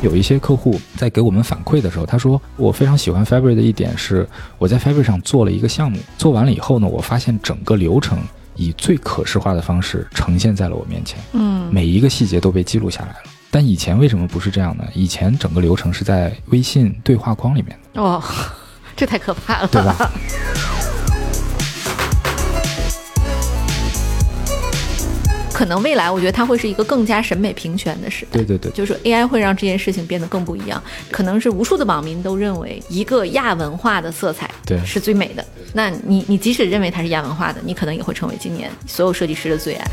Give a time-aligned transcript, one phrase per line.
[0.00, 4.28] 有一些客户在给我们反馈的时候，他说我非常喜欢 Fabric 的一点是，
[4.58, 8.18] 我在 Fabric 上做了一个项目，做完了以后呢，我发现整个流程
[8.54, 13.30] 以最可视化的方式呈现在了我面前，嗯每一个细节都被记录下来了。
[13.50, 14.84] 但以前为什么不是这样呢？
[14.94, 18.22] 以前整个流程是在微信对话框里面的，哦，
[18.94, 20.12] 这太可怕了，对吧？
[25.58, 28.30] 可能未来我觉得它会是一个更加审美平权的时代。
[28.30, 35.44] 对对对，就是说 AI 会让这件事情变得更不一样，可能是无数的网民都认为一个亚文化的色彩对是最美的。
[35.72, 39.84] 那你你即使认为它是亚文化的，你可能也会成为今年所有设计师的最爱。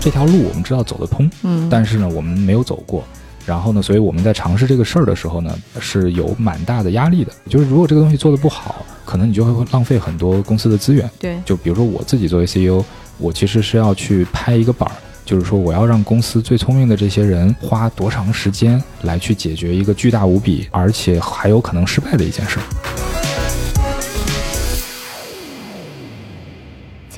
[0.00, 3.06] 这条路我们知道走得通，嗯但是呢，我们没有走过。
[3.46, 7.32] 然后呢，所以我们在尝试这个事儿的时候呢，是有蛮大的压力的。
[7.48, 11.08] 就是如果这个东西做得不好，可能你就会浪费很多公司的资源。
[11.18, 12.82] 对，就比如说我自己作为 CEO，
[13.18, 22.58] 我其实是要去拍一个板儿，就是说我要让公司最聪明的这些人花多长时间来去解决一个巨大无比，而且还有可能失败的一件事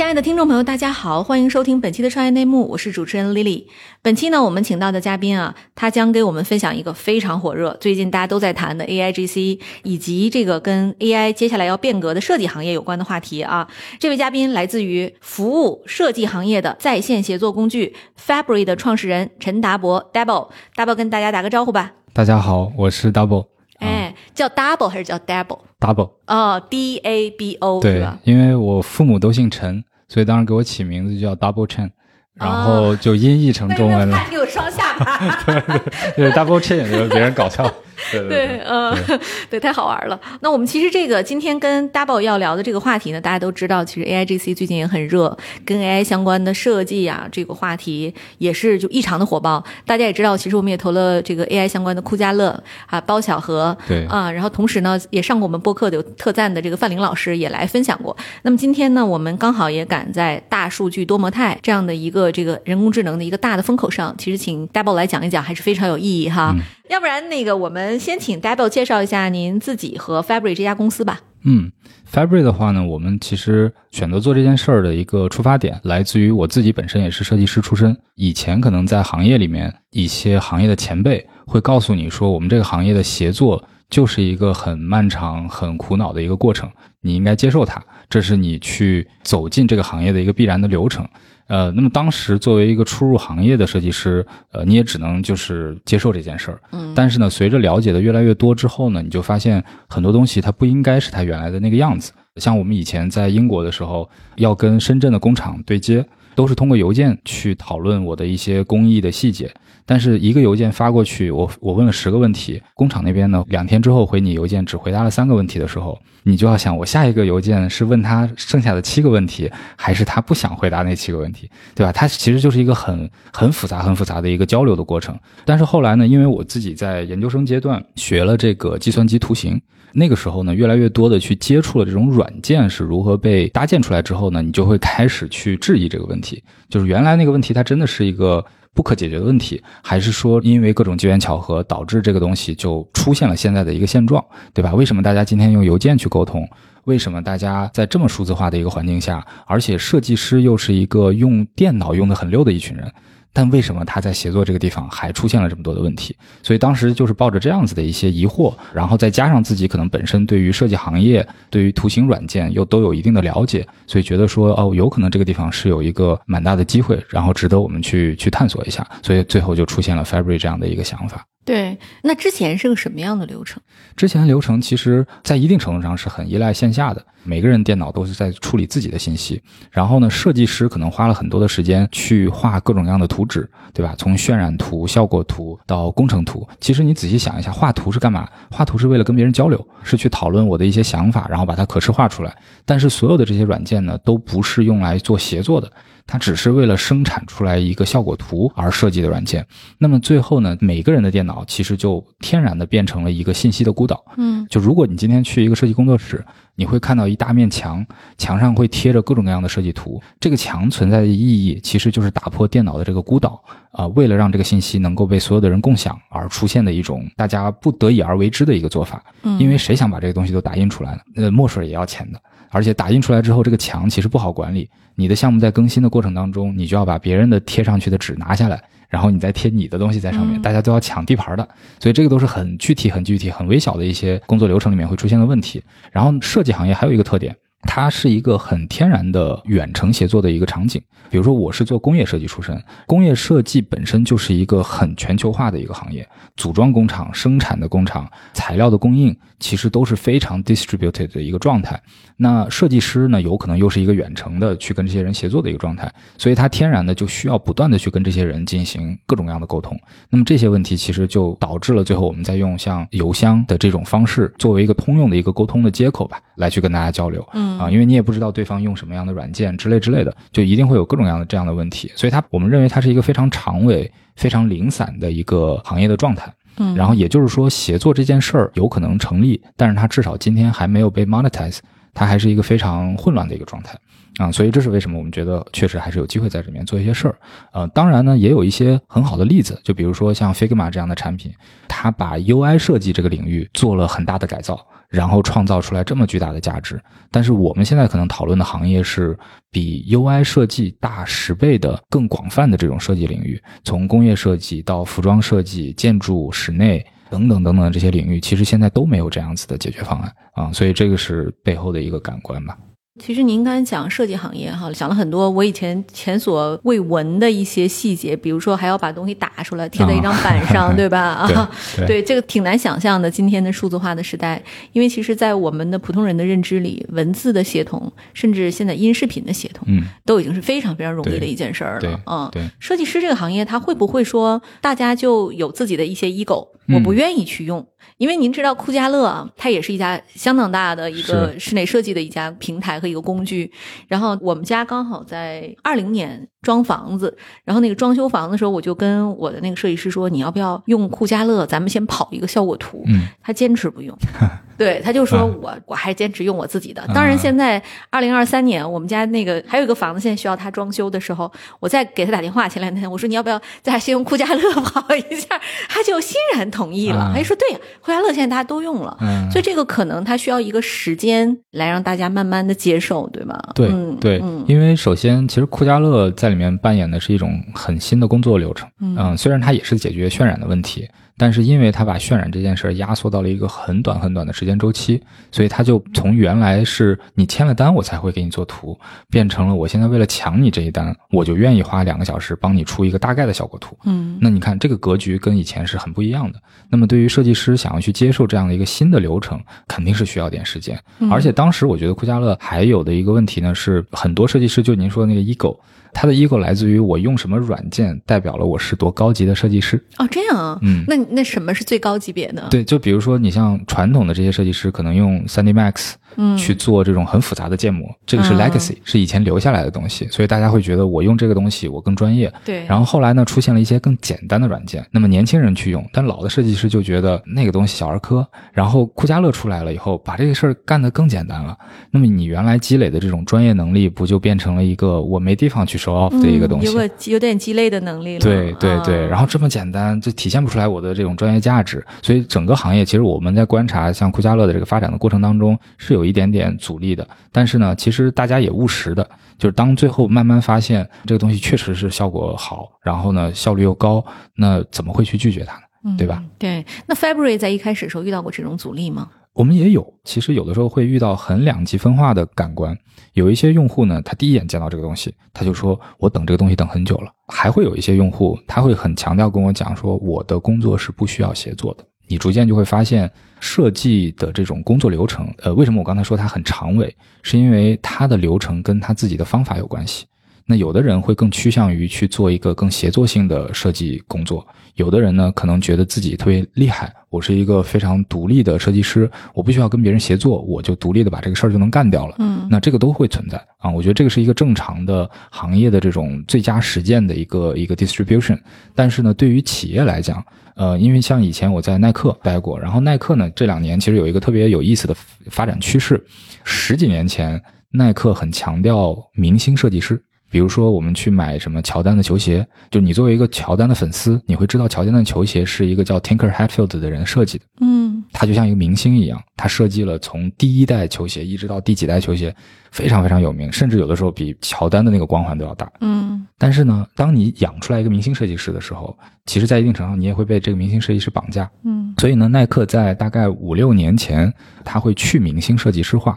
[0.08, 3.66] 爱的听众朋友，大家好，欢迎收听本期的创业内幕，我是主持人 Lily。
[4.00, 13.68] 本期呢，我们请到的嘉宾啊，他将给我们分享一个非常火热、最近大家都在谈的 AIGC，以及这个跟 AI 接下来要变革的设计行业有关的话题啊。
[14.00, 21.92] 这位嘉宾来自于服务设计行业的在线协作工具 Fabry 的创始人陈达博 Double，Double 跟大家打个招呼吧。
[22.14, 23.48] 大家好，我是 Double，
[23.80, 31.90] 哎，叫 Double 还是叫 Double？Double，哦，D A B O 对吧？，因为我父母都姓陈，所以当时给我起名字就叫 Double Chin，
[32.34, 34.18] 然后就音译成中文了。
[34.30, 35.18] 你有双下巴。
[36.16, 37.70] 对，Double Chen 就是别人搞笑。
[38.12, 38.94] 对 对对，嗯，
[39.50, 40.18] 对，太好玩了。
[40.40, 49.62] 那我们其实这个今天跟 Double 要聊的这个话题呢，大家都知道，其实 AIGC 最近也很热，跟 AI 相关的设计啊，这个话题也是就异常的火爆。
[49.84, 58.16] 大家也知道，其实我们也投了这个 AI 相关的酷家乐啊、包小河，对啊，然后同时呢，也上过我们播客的有特赞的这个范玲老师也来分享过。
[58.42, 66.54] 那么今天呢，我们刚好也赶在大数据多模态这样的一个这个人工智能的一个大的风口上，其实请 Double 来讲一讲，还是非常有意义哈。
[66.88, 71.20] 要不然那个我们先请 Double 介绍一下您自己和 Fabry 这家公司吧。
[71.44, 71.70] 嗯
[72.10, 77.96] ，Fabry 的话呢，我们其实选择做这件事儿的一个出发点，来自于我自己本身也是设计师出身。
[78.16, 86.68] 以前可能在行业里面，一些行业的前辈会告诉你说，我们这个行业的协作就是一个很漫长、很苦恼的一个过程，
[87.02, 91.06] 你应该接受它，这是你去走进这个行业的一个必然的流程。
[91.48, 96.60] 呃，那么当时作为一个初入行业的设计师，呃，你也只能就是接受这件事儿。
[96.72, 102.12] 嗯但是呢，随着了解的越来越多之后呢，你就发现很多东西它不应该是它原来的那个样子。
[102.36, 106.04] 像我们以前在英国的时候，要跟深圳的工厂对接，
[106.34, 109.50] 都是通过邮件去讨论我的一些工艺的细节。
[109.90, 121.90] 但是一个邮件发过去，我我问了十个问题，工厂那边呢两天之后回你邮件只回答了三个问题的时候，你就要想我下一个邮件是问他剩下的七个问题，还是他不想回答那七个问题，对吧？
[121.90, 125.18] 它其实就是一个很很复杂、很复杂的一个交流的过程。
[125.46, 129.58] 但是后来呢，因为我自己在研究生阶段学了这个计算机图形，
[129.98, 138.44] 那个时候呢，越来越多的去接触了这种软件是如何被搭建出来之后呢，你就会开始去质疑这个问题，就是原来那个问题它真的是一个。
[138.74, 144.72] 不可解决的问题，还是说因为各种机缘巧合导致这个东西就出现了现在的一个现状，对吧？
[144.72, 146.48] 为什么大家今天用邮件去沟通？
[146.84, 152.88] 为什么大家在这么数字化的一个环境下，而且设计师又是一个用电脑用的很溜的一群人？
[153.32, 156.16] 但为什么他在协作这个地方还出现了这么多的问题？
[156.42, 168.86] 所以当时就是抱着这样子的一些疑惑，然后再加上自己可能本身对于设计行业、对于图形软件又都有一定的了解，所以觉得说哦，有可能这个地方是有一个蛮大的机会，然后值得我们去去探索一下。
[169.02, 171.24] 所以最后就出现了 Fabry 这样的一个想法。
[171.48, 173.58] 对，那之前是个什么样的流程？
[173.96, 179.42] 之前流程其实，在一定程度上是很依赖线下的，每个人电脑都是在处理自己的信息。
[179.70, 183.94] 然后呢，设计师可能花了很多的时间去画各种各样的图纸，对吧？
[183.96, 186.46] 从渲染图、效果图到工程图。
[186.60, 188.28] 其实你仔细想一下，画图是干嘛？
[188.50, 192.36] 画图是为了跟别人交流，是去讨论我的一些想法，然后把它可视化出来。
[192.66, 195.72] 但是所有的这些软件呢，都不是用来做协作的。
[196.08, 199.46] 它只是为了生产出来一个效果图而设计的软件。
[199.76, 204.02] 那么最后呢，每个人的电脑其实就天然的变成了一个信息的孤岛。
[204.16, 206.24] 嗯就如果你今天去一个设计工作室，
[206.54, 210.00] 你会看到一大面墙，墙上会贴着各种各样的设计图。
[210.18, 213.40] 这个墙存在的意义其实就是打破电脑的这个孤岛
[213.70, 219.04] 啊、为了让这个信息能够被所有的人共享而出现的一种大家不得已而为之的一个做法。
[219.22, 221.00] 嗯，因为谁想把这个东西都打印出来呢？
[221.16, 222.18] 呃，墨水也要钱的，
[222.50, 224.68] 而且打印出来之后，这个墙其实不好管理。
[224.94, 231.48] 你的项目在更新的过程当中，你就要把别人的贴上去的纸拿下来，然后你再贴你的东西在上面，嗯大家都要抢地盘的。
[231.78, 235.62] 所以这个都是很具体、很具体、很微小的一些工作流程里面会出现的问题。
[235.92, 240.82] 然后设计行业还有一个特点，它是一个很天然的远程协作的一个场景。
[241.10, 246.06] 比如说，我是做工业设计出身，工业设计本身就是一个很全球化的一个行业，
[246.36, 251.80] 组装工厂、生产的工厂、材料的供应，其实都是非常 distributed 的一个状态。
[252.16, 259.78] 那设计师呢，有可能又是一个远程的去跟这些人协作的一个状态，所以他天然的就需要不断的去跟这些人进行各种各样的沟通。
[260.10, 267.26] 那么这些问题其实就导致了最后我们在用像邮箱的这种方式作为一个通用的一个沟通的接口吧，来去跟大家交流。
[267.34, 271.92] 嗯啊，因为你也不知道对方用什么样的软件之类之类的，就一定会有各种各样的这样的问题。
[271.94, 276.32] 所以它我们认为它是一个非常长尾、非常零散的一个行业的状态。
[276.58, 281.58] 嗯然后也就是说，协作这件事儿有可能成立，但是它至少今天还没有被 monetize，
[281.94, 283.76] 它还是一个非常混乱的一个状态
[284.18, 284.30] 啊。
[284.30, 287.14] 所以这是为什么我们觉得确实还是有机会在里面做一些事儿。
[287.52, 291.32] 呃，当然呢，也有一些很好的例子，就比如说像 Figma 这样的产品，
[291.68, 294.66] 它把 UI 设计这个领域做了很大的改造。
[294.88, 296.80] 然后创造出来这么巨大的价值，
[297.10, 299.16] 但是我们现在可能讨论的行业是
[299.50, 312.56] 比 UI 设计大十倍的更广泛的这种设计领域，从工业设计到服装设计、建筑、室内等等等等这些领域，其实现在都没有这样子的解决方案啊，所以这个是背后的一个感官吧。
[312.98, 321.00] 其实您刚才讲设计行业哈，讲了很多我以前前所未闻的一些细节，比如说还要把东西打出来贴在一张板上， 对吧？
[321.00, 323.10] 啊，啊对对，这个挺难想象的。
[323.10, 324.42] 今天的数字化的时代，
[324.72, 332.00] 因为其实，在我们的普通人的认知里，文字的协同，甚至现在音视频的协同，嗯，都已经是非常非常容易的一件事儿了。
[332.06, 337.66] 嗯，对，设计师这个行业，他会不会说大家就有自己的一些 ego，嗯我不愿意去用？
[337.96, 343.52] 因为您知道酷家乐啊，它也是一家相当大的一个室内设计的一家平台和一个工具。
[343.86, 351.46] 然后我们家刚好在二零年装房子，然后那个装修房子的时候，我就跟我的那个设计师说，你要不要用酷家乐？
[351.46, 352.82] 咱们先跑一个效果图。
[352.86, 353.96] 嗯，他坚持不用，
[354.58, 356.84] 对，他就说啊我我还坚持用我自己的。
[356.88, 362.48] 当然，现在二零二三年，我们家那个还有一个房子，现在需要他装修的时候，我再给他打电话。
[362.48, 366.98] 前两天我说你要不要再先用酷家乐跑一下，他就欣然同意了。
[366.98, 373.38] 啊他就说对呀，酷家乐现在大家都用了，嗯所以这个可能它需要一个时间来让大家慢慢的接受，对吗？
[373.54, 378.68] 对、嗯、对，嗯因为首先，其实酷家乐在里面扮演的是一种很新的工作流程。
[378.80, 380.88] 嗯虽然它也是解决渲染的问题，
[381.18, 388.78] 但是因为他把渲染这件事儿压缩到了一个很短很短的时间周期，所以他就从原来是你签了单我才会给你做图，
[389.10, 393.76] 变成了我现在为了抢你这一单，我就愿意花两个小时帮你出一个大概的效果图。
[393.84, 396.40] 嗯那你看这个格局跟以前是很不一样的。
[396.70, 400.80] 那么对于设计师想要去接受这样的一个新的流程，肯定是需要点时间。
[401.00, 405.58] 嗯而且当时我觉得酷家乐还有的一个问题呢，是很多设计师就您说的那个 ego，
[406.00, 409.76] 他的 ego 来自于我用什么软件代表了我是多高级的设计师。
[409.96, 422.32] 哦这样啊，嗯那那什么是最高级别的？，对，就比如说你像传统的这些设计师，可能用 3D Max 嗯去做这种很复杂的建模，这个是嗯 legacy，是以前留下来的东西，所以大家会觉得我用这个东西我更专业。
[422.44, 428.26] 对，然后后来呢，出现了一些更简单的软件，那么年轻人去用，但老的设计师就觉得那个东西小儿科。
[428.52, 431.56] 然后酷家乐出来了以后，把这个事儿干得更简单了。
[431.90, 436.66] 那么你原来积累的这种专业能力，不就变成了一个我没地方去 show off 的一个东西？
[436.66, 438.20] 嗯、有个有点鸡肋的能力了。
[438.20, 441.84] 对对对，啊然后这么简单，就体现不出来我的这种专业价值。
[442.02, 447.06] 所以整个行业，其实我们在观察像酷家乐的这个发展的过程当中，是有一点点阻力的。
[447.32, 455.96] 但是呢，其实大家也务实的，就是当最后慢慢发现这个东西确实是效果好，然后呢效率又高，那怎么会去拒绝它呢？
[455.96, 456.22] 对吧？
[456.22, 459.08] 嗯对，那 February 在一开始的时候遇到过这种阻力吗？
[459.34, 462.76] 我们也有，其实有的时候会遇到很两极分化的感官。
[463.12, 467.12] 有一些用户呢，他第一眼见到这个东西，他就说我等这个东西等很久了。
[467.28, 471.84] 还会有一些用户，他会很强调跟我讲说，我的工作是不需要协作的。
[472.08, 480.06] 你逐渐就会发现，设计的这种工作流程，呃，为什么我刚才说它很长尾，是因为它的流程跟他自己的方法有关系。
[480.50, 492.16] 那有的人会更趋向于去做一个更协作性的设计工作，有的人呢可能觉得自己特别厉害，我是一个非常独立的设计师，我不需要跟别人协作，我就独立的把这个事儿就能干掉了。
[492.18, 498.40] 嗯那这个都会存在啊，我觉得这个是一个正常的行业的这种最佳实践的一个一个 distribution。
[498.74, 500.24] 但是呢，对于企业来讲，
[500.54, 506.02] 呃，因为像以前我在耐克待过，然后耐克呢这两年其实有一个特别有意思的发展趋势，
[506.42, 507.38] 十几年前
[507.70, 510.02] 耐克很强调明星设计师。
[510.30, 517.44] 比如说，我们去买什么乔丹的球鞋，就你作为一个乔丹的粉丝，你会知道乔丹的球鞋是一个叫 Tinker Hatfield 的人设计的。
[517.60, 522.34] 嗯他就像一个明星一样，他设计了从第一代球鞋一直到第几代球鞋，
[522.70, 525.70] 非常非常有名，甚至有的时候比乔丹的那个光环都要大。
[525.80, 531.50] 嗯但是呢，当你养出来一个明星设计师的时候，其实，在一定程度上，你也会被这个明星设计师绑架。
[531.64, 534.32] 嗯所以呢，耐克在大概五六年前，
[534.64, 536.16] 他会去明星设计师化，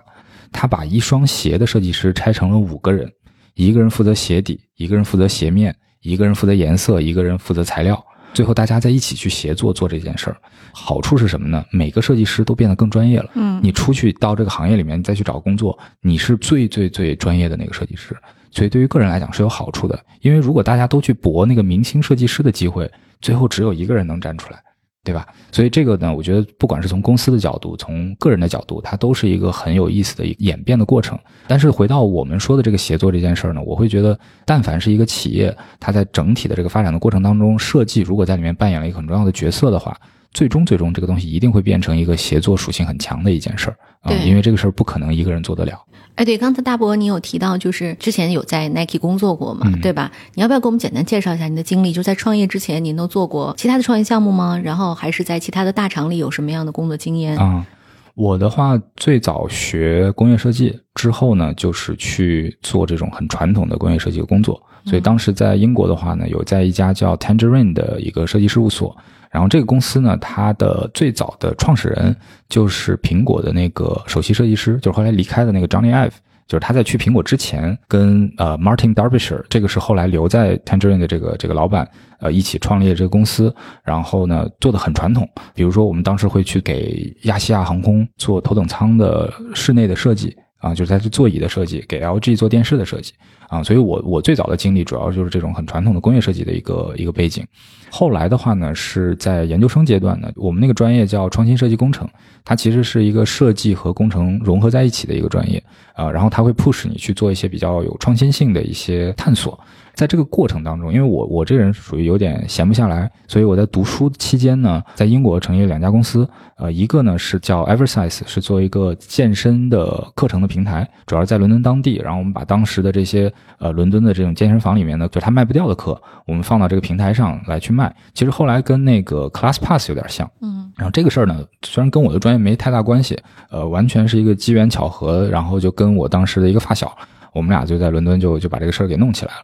[0.51, 3.11] 他把一双鞋的设计师拆成了五个人，
[3.53, 8.03] 一个人负责鞋底，一个人负责鞋面，一个人负责颜色，一个人负责材料，
[8.33, 10.37] 最后大家在一起去协作做这件事儿。
[10.73, 11.63] 好处是什么呢？
[11.69, 13.29] 每个设计师都变得更专业了。
[13.35, 18.15] 嗯你出去到这个行业里面你再去找工作，你是最最最专业的那个设计师，
[18.51, 19.99] 所以对于个人来讲是有好处的。
[20.21, 22.89] 因为如果大家都去搏那个明星设计师的机会，
[23.19, 24.59] 最后只有一个人能站出来，
[25.03, 25.27] 对吧？
[25.51, 31.17] 所以这个呢，我觉得不管是从公司的角度，从个人的角度，它都是一个很有意思的演变的过程。
[31.47, 39.99] 但是回到我们说的这个协作这件事儿呢，我会觉得，但凡是一个企业，它在整体的这个发展的过程当中，设计如果在里面扮演了一个很重要的角色的话，
[40.33, 45.79] 最终最终这个东西一定会变成一个协作属性很强的一件事儿啊、对因为这个事儿不可能一个人做得了。
[46.15, 50.11] 哎，对，刚才大伯你有提到，就是之前有在 Nike 工作过嘛，嗯对吧？
[50.35, 51.91] 你要不要给我们简单介绍一下你的经历？
[51.91, 54.59] 就在创业之前，您都做过其他的创业项目吗？
[54.63, 57.37] 然后还是在其他的大厂里有什么样的工作经验？
[57.37, 57.65] 啊、
[58.13, 64.61] 我的话最早学工业设计之后呢，就是去做这种很传统的工业设计的工作。
[64.85, 68.95] 所以当时在英国的话呢，有在一家叫 Tangerine 的一个设计事务所。
[69.31, 72.15] 然后这个公司呢，它的最早的创始人
[72.49, 76.13] 就是苹果的那个首席设计师，就是后来离开的那个 Johnny Ive。
[76.47, 83.55] 就是他在去苹果之前，跟呃 Martin Derbyshire，这个是后来留在 Tangerine 的这个这个老板，呃一起创立了这个公司。
[83.85, 93.13] 然后呢，做的很传统，比如说我们当时会去给亚细亚航空做头等舱的室内的设计啊，就是它是座椅的设计，给 LG 做电视的设计
[93.51, 93.61] 啊。
[93.61, 97.45] 所以我我最早的经历主要就是这种很传统的工业设计的一个一个背景。
[97.91, 102.07] 后来的话呢，是在研究生阶段呢，我们那个专业叫创新设计工程，
[102.45, 105.61] 它其实是一个设计和工程融合在一起的一个专业
[105.93, 109.59] 啊、然后它会 push 你去做一些比较有创新性的一些探索。
[109.93, 127.93] 在这个过程当中，因为我我这个人属于有点闲不下来，所以我在读书期间呢，在英国成立了两家公司，呃，一个呢是叫 Eversize，是做一个健身的课程的平台，主要在伦敦当地，然后我们把当时的这些呃伦敦的这种健身房里面呢，就他卖不掉的课，我们放到这个平台上来去卖。
[128.13, 133.19] 其实后来跟那个 ClassPass 有点像，嗯然后这个事儿呢，虽然跟我的专业没太大关系，
[133.49, 136.97] 呃，完全是一个机缘巧合，然后就跟我当时的一个发小，
[137.33, 139.41] 我们俩就在伦敦就就把这个事儿给弄起来了。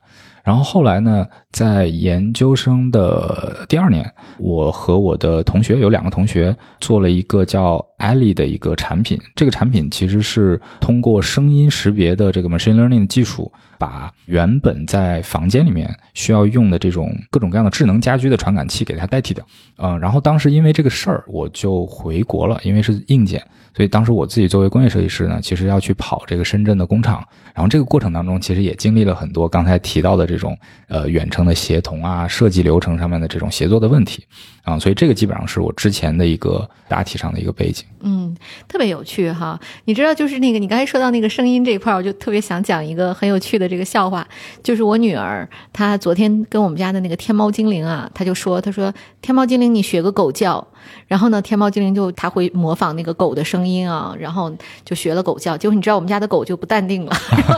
[0.48, 9.20] 然后后来呢，在研究生的第二年，我和我的同学有两个同学做了一个叫 Ali 的一个产品。
[9.36, 19.46] 这个产品其实是通过声音识别的这个 machine learning 技术，把原本在房间里面需要用的这种各种各样的智能家居的传感器给它代替掉。
[19.78, 23.44] 嗯，然后当时因为这个事儿，我就回国了，因为是硬件，
[23.76, 27.24] 所以当时我自己作为工业设计师呢，其实要去跑这个深圳的工厂。
[27.54, 30.56] 然后这个过程当中，其实也经历了很多刚才提到的这种
[30.88, 34.24] 呃远程的协同啊、设计流程上面的这种协作的问题
[34.68, 37.86] 啊，所以这个基本上是我之前的一个大体上的一个背景。
[38.02, 38.36] 嗯，
[38.68, 39.58] 特别有趣哈。
[39.86, 44.28] 你知道，就是那个你刚才说到那个声音这一块，我就特别想讲一个很有趣的这个笑话，
[44.62, 50.68] 就是我女儿她昨天跟我们家的那个天猫精灵啊，她就说，她说天猫精灵你学个狗叫，
[51.08, 57.16] 然后呢，天猫精灵就它会模仿那个狗的声音啊，然后就学了狗叫，结果你知道我们家的狗就不淡定了，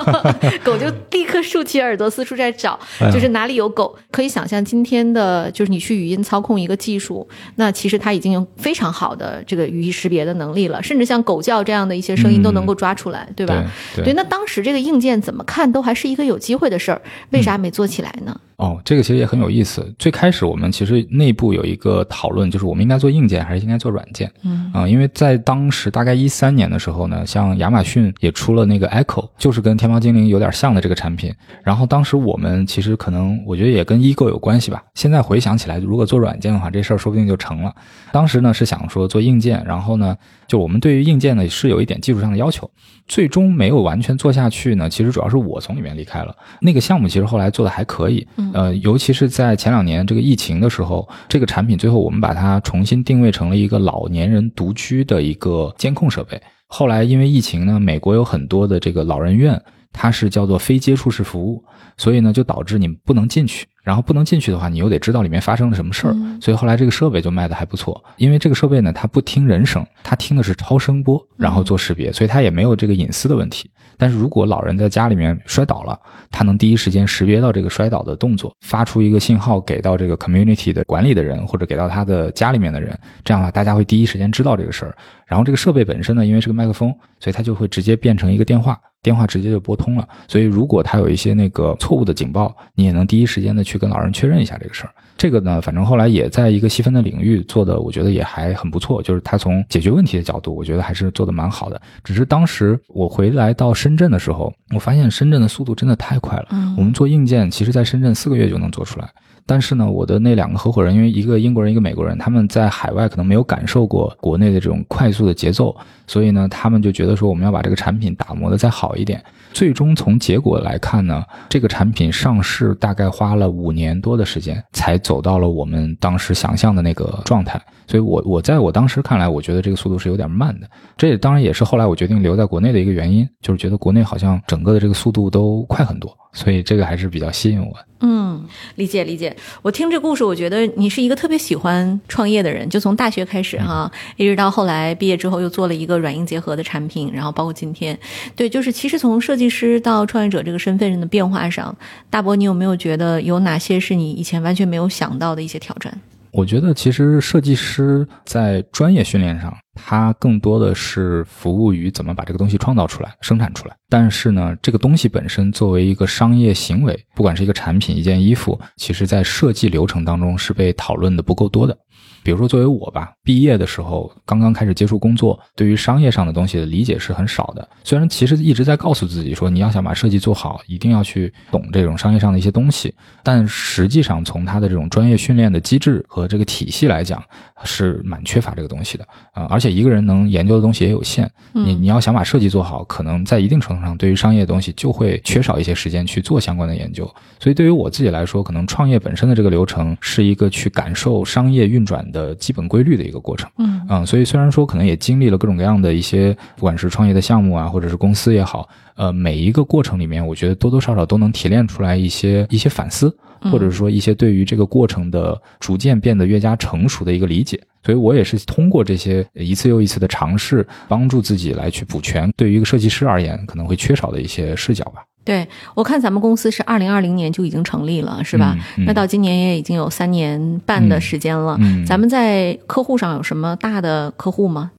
[0.64, 2.80] 狗就立刻竖起耳朵四处在找，
[3.12, 3.98] 就是哪里有狗。
[4.12, 13.64] 可以想象今天的就是你去语音操控一个技术，那其实它已经有非常好的这个语义识别的能力了，甚至像狗叫这样的一些声音都能够抓出来，对吧？
[13.96, 17.02] 对对，那当时这个硬件怎么看都还是一个有机会的事儿，
[17.32, 18.40] 为啥没做起来呢？
[18.60, 19.90] 哦，这个其实也很有意思。
[19.98, 24.30] 最开始我们其实内部有一个讨论，就是我们应该做硬件还是应该做软件？
[24.44, 31.34] 嗯啊、因为在当时大概一三年的时候呢，像亚马逊也出了那个 Echo，就是跟天猫精灵有点像的这个产品。
[31.64, 34.84] 然后当时我们其实可能我觉得也跟 Ego 有关系吧。
[34.94, 37.74] 现在回想起来，如果做软件的话，这事儿说不定就成了。
[38.12, 40.14] 当时呢是想说做硬件，然后呢
[40.48, 42.70] 就我们对于硬件呢是有一点技术上的要求，
[43.08, 44.90] 最终没有完全做下去呢。
[44.90, 46.36] 其实主要是我从里面离开了。
[46.60, 56.42] 那个项目其实后来做的还可以，呃，尤其是在前两年这个疫情的时候，这个产品最后我们把它重新定位成了一个老年人独居的一个监控设备。
[56.68, 61.64] 后来因为疫情呢，美国有很多的这个老人院，它是叫做非接触式服务，
[61.98, 63.66] 所以呢就导致你不能进去。
[63.90, 66.16] 然后不能进去的话，你又得知道里面发生了什么事儿。
[66.40, 73.68] 所以后来这个设备就卖的还不错，因为这个设备呢，它不听人声，它听的是超声波，然后做识别，所以它也没有这个隐私的问题。
[73.98, 84.96] 但是如果老人在家里面摔倒了，他能第一时间识别到这个摔倒的动作，发出一个信号给到这个 community 的管理的人，或者给到他的家里面的人，这样的话大家会第一时间知道这个事儿。
[85.30, 90.10] 然后这个设备本身呢，因为是个麦克风，所以它就会直接变成一个电话，电话直接就拨通了。
[90.28, 94.90] 所以如果它有一些那个错误的警报，你也能第一时间的去跟老人确认一下这个事儿。
[95.16, 99.04] 这个呢，反正后来也在一个细分的领域做的，我觉得也还很不错。
[99.04, 101.80] 就是它从解决问题的角度，我觉得还是做的蛮好的。
[102.04, 106.48] 只是当时我回来到深圳的时候，我发现深圳的速度真的太快了。
[106.50, 109.08] 嗯，我们做硬件，其实在深圳四个月就能做出来。
[109.50, 115.76] 但是呢，我的那两个合伙人，因为一个英国人，一个美国人，他们在海外可能没有感受过国内的这种快速的节奏，
[116.06, 119.20] 所以呢，他们就觉得说我们要把这个产品打磨的再好一点。
[119.52, 127.60] 最终从结果来看呢，这个产品上市大概花了五年多的时间，才走到了我们当时想象的那个状态。
[127.88, 130.70] 所以，我我在我当时看来，我觉得这个速度是有点慢的。
[130.96, 136.16] 这也当然也是后来我决定留在国内的一个原因，就是觉得国内好像整个的这个速度都快很多。
[136.32, 137.78] 所以这个还是比较吸引我。
[138.02, 139.36] 嗯，理解理解。
[139.62, 147.98] 我听这故事，我觉得你是一个特别喜欢创业的人，就从大学开始哈，一直到后来毕业之后又做了一个软硬结合的产品，然后包括今天，
[148.38, 151.76] 对，就是其实从设计师到创业者这个身份上的变化上，
[152.10, 156.00] 大伯，你有没有觉得有哪些是你以前完全没有想到的一些挑战？
[156.32, 163.76] 我觉得其实设计师在专业训练上，他更多的是服务于怎么把这个东西创造出来、生产出来。
[163.90, 171.78] 但是呢，这个东西本身作为一个商业行为，不管是一个产品、一件衣服，其实在设计流程当中是被讨论的不够多的。
[172.24, 177.68] 比如说，作为我吧，毕业的时候刚刚开始接触工作，对于商业上的东西的理解是很少的。
[177.84, 187.24] 虽然其实一直在告诉自己说，你要想把设计做好，一定要去懂这种商业上的一些东西，但实际上从他的这种专业训练的机制和这个体系来讲，
[187.64, 189.44] 是蛮缺乏这个东西的啊。
[189.50, 197.10] 而且一个人能研究的东西也有限，你你要想把设计做好，可能在一定程度上，对于商业的东西就会缺少一些时间去做相关的研究。
[197.40, 202.06] 所以对于我自己来说，可能创业本身的这个流程是一个去感受商业运转。
[202.12, 213.16] 的基本规律的一个过程，嗯嗯，所以虽然说可能也经历了各种各样的一些，不管是创业的项目啊，或者是公司也好，呃，每一个过程里面，我觉得多多少少都能提炼出来一些一些反思，
[213.52, 217.60] 或者说一些对于这个过程的逐渐变得越加成熟的一个理解。
[217.82, 225.02] 所以我也是通过这些一次又一次的尝试，帮助自己来去补全对于一个设计师而言可能会缺少的一些视角吧。
[225.30, 228.58] 对，我看咱们公司是二零二零年就已经成立了，是吧？
[228.80, 231.56] 那到今年也已经有三年半的时间了。
[231.86, 234.72] 咱们在客户上有什么大的客户吗？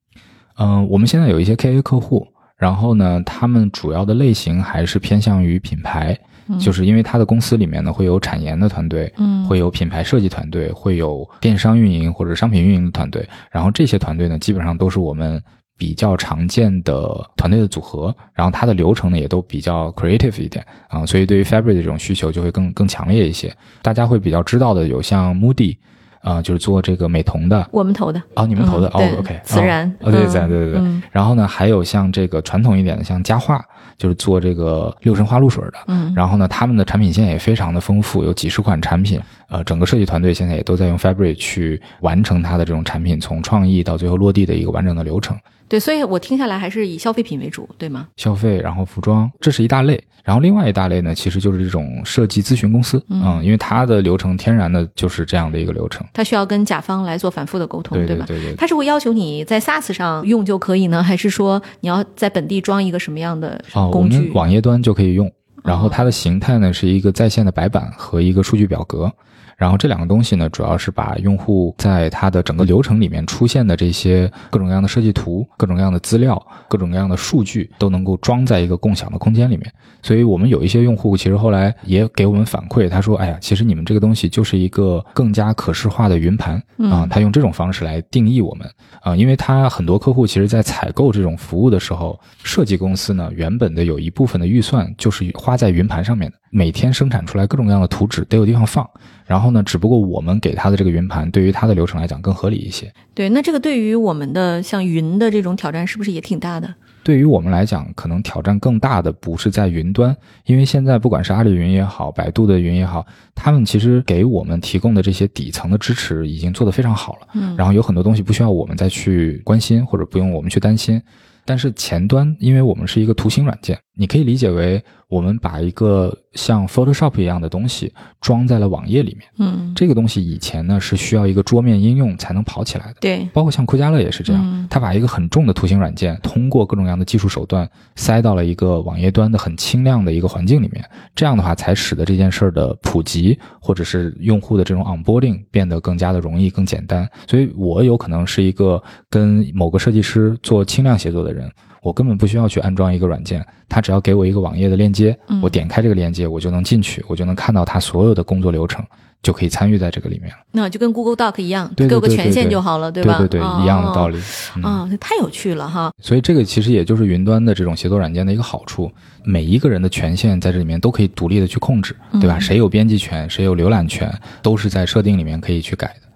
[0.59, 6.19] 嗯，我们现在有一些 KA 客户，然后呢，他们主要的类型还是偏向于品牌，
[6.59, 15.41] 就是因为他的公司里面呢会有产研的团队，嗯，会有品牌设计团队，会有电商运营或者商品运营的团队，然后这些团队呢基本上都是我们。
[15.81, 23.51] 比较常见的团队的组合，然后它的流程呢也都比较 creative 一点啊，所以对于 fabric 的这种需求就会更更强烈一些。
[23.81, 25.79] 大家会比较知道的有像 Moody，
[26.21, 28.23] 啊，就是做这个美瞳的，我们投的。
[28.35, 28.89] 哦，你们投的？
[28.89, 30.73] 哦，OK，自然，哦对对对对。
[30.73, 31.03] 对。
[31.11, 33.65] 然后呢，还有像这个传统一点的，像佳话，
[33.97, 39.19] 就是做这个六神花露水的，嗯，然后呢，他们的产品线也非常的丰富，有几十款产品，
[39.51, 45.37] 呃，整个设计团队现在也都在用 fabric 去完成它的这种产品从创意到最后落地的一个完整的流程。
[45.69, 48.09] 对，所以我听下来还是以消费品为主，对吗？
[48.17, 50.03] 消费，然后服装，这是一大类。
[50.25, 56.07] 然后另外一大类呢，其实就是这种设计咨询公司，嗯，因为它的流程天然的就是这样的一个流程。
[56.13, 58.25] 它需要跟甲方来做反复的沟通，对吧？
[58.27, 58.55] 对对。
[58.57, 63.61] 它是会要求你在 SaaS 上用就可以呢，还是说你要在本地装一个什么样的
[63.91, 64.19] 工具？
[64.19, 65.31] 我们网页端就可以用。
[65.63, 69.13] 然后它的形态呢是一个在线的白板和一个数据表格。
[69.61, 79.71] 然后这两个东西呢，主要是把用户在他的整个流程里面出现的这些各种各样的设计图、各种各样的资料、各种各样的数据，都能够装在一个共享的空间里面。
[80.03, 86.55] 所以我们有一些用户，其实后来也给我们反馈，他说：“哎呀，其实你们这个东西就是一个更加可视化的云盘
[86.91, 88.67] 啊。”他用这种方式来定义我们
[89.03, 98.89] 啊，因为他很多客户其实，在采购这种服务的时候，设计公司呢原本的有一部分的预算就是花在云盘上面的，每天生产出来各种各样的图纸得有地方放。
[99.31, 99.63] 然后呢？
[99.63, 102.93] 只不过我们给他的这个云盘，对于他的流程来讲更合理一些。
[103.15, 106.75] 对，那这个对于我们的像云的这种挑战，是不是也挺大的？
[107.05, 110.17] 对于我们来讲，可能挑战更大的不是在云端，
[110.47, 117.29] 因为现在不管是阿里云也好，百度的云也好，他们其实给我们提供的这些底层的支持已经做得非常好了。
[117.35, 121.01] 嗯，然后有很多东西不需要我们再去关心，或者不用我们去担心。
[121.45, 129.29] 但是前端，因为我们是一个图形软件，你可以理解为我们把一个像 Photoshop 一样的东西装在了网页里面。
[129.39, 132.95] 嗯，这个东西以前呢是需要一个桌面应用才能跑起来的。
[133.01, 147.09] 对，包括像酷家乐也是这样，嗯它把一个很重的图形软件通过各种各样的技术手段塞到了一个网页端的很轻量的一个环境里面，这样的话才使得这件事儿的普及或者是用户的这种 onboarding 变得更加的容易、更简单。
[147.27, 151.51] 所以我有可能是一个跟某个设计师做轻量协作的人。
[151.83, 158.85] 我根本不需要去安装一个软件，他只要给我一个网页的链接，嗯我点开这个链接，我就能进去，我就能看到他所有的工作流程，
[159.23, 160.39] 就可以参与在这个里面了。
[160.53, 163.17] 那就跟 Google Doc 一样，对对给我个权对对对限就好了，对吧？
[163.19, 164.19] 对对，一样的道理。
[164.57, 165.91] 嗯啊、这太有趣了哈！
[166.03, 168.91] 所以这个其实也就是云端的这种协作软件的一个好处，
[169.25, 172.37] 每一个人的权限在这里面都可以独立的去控制，对吧？
[172.37, 174.13] 嗯谁有编辑权，谁有浏览权，
[174.43, 176.09] 都是在设定里面可以去改的。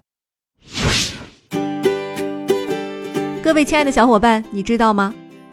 [3.42, 5.14] 各位亲爱的小伙伴，你知道吗？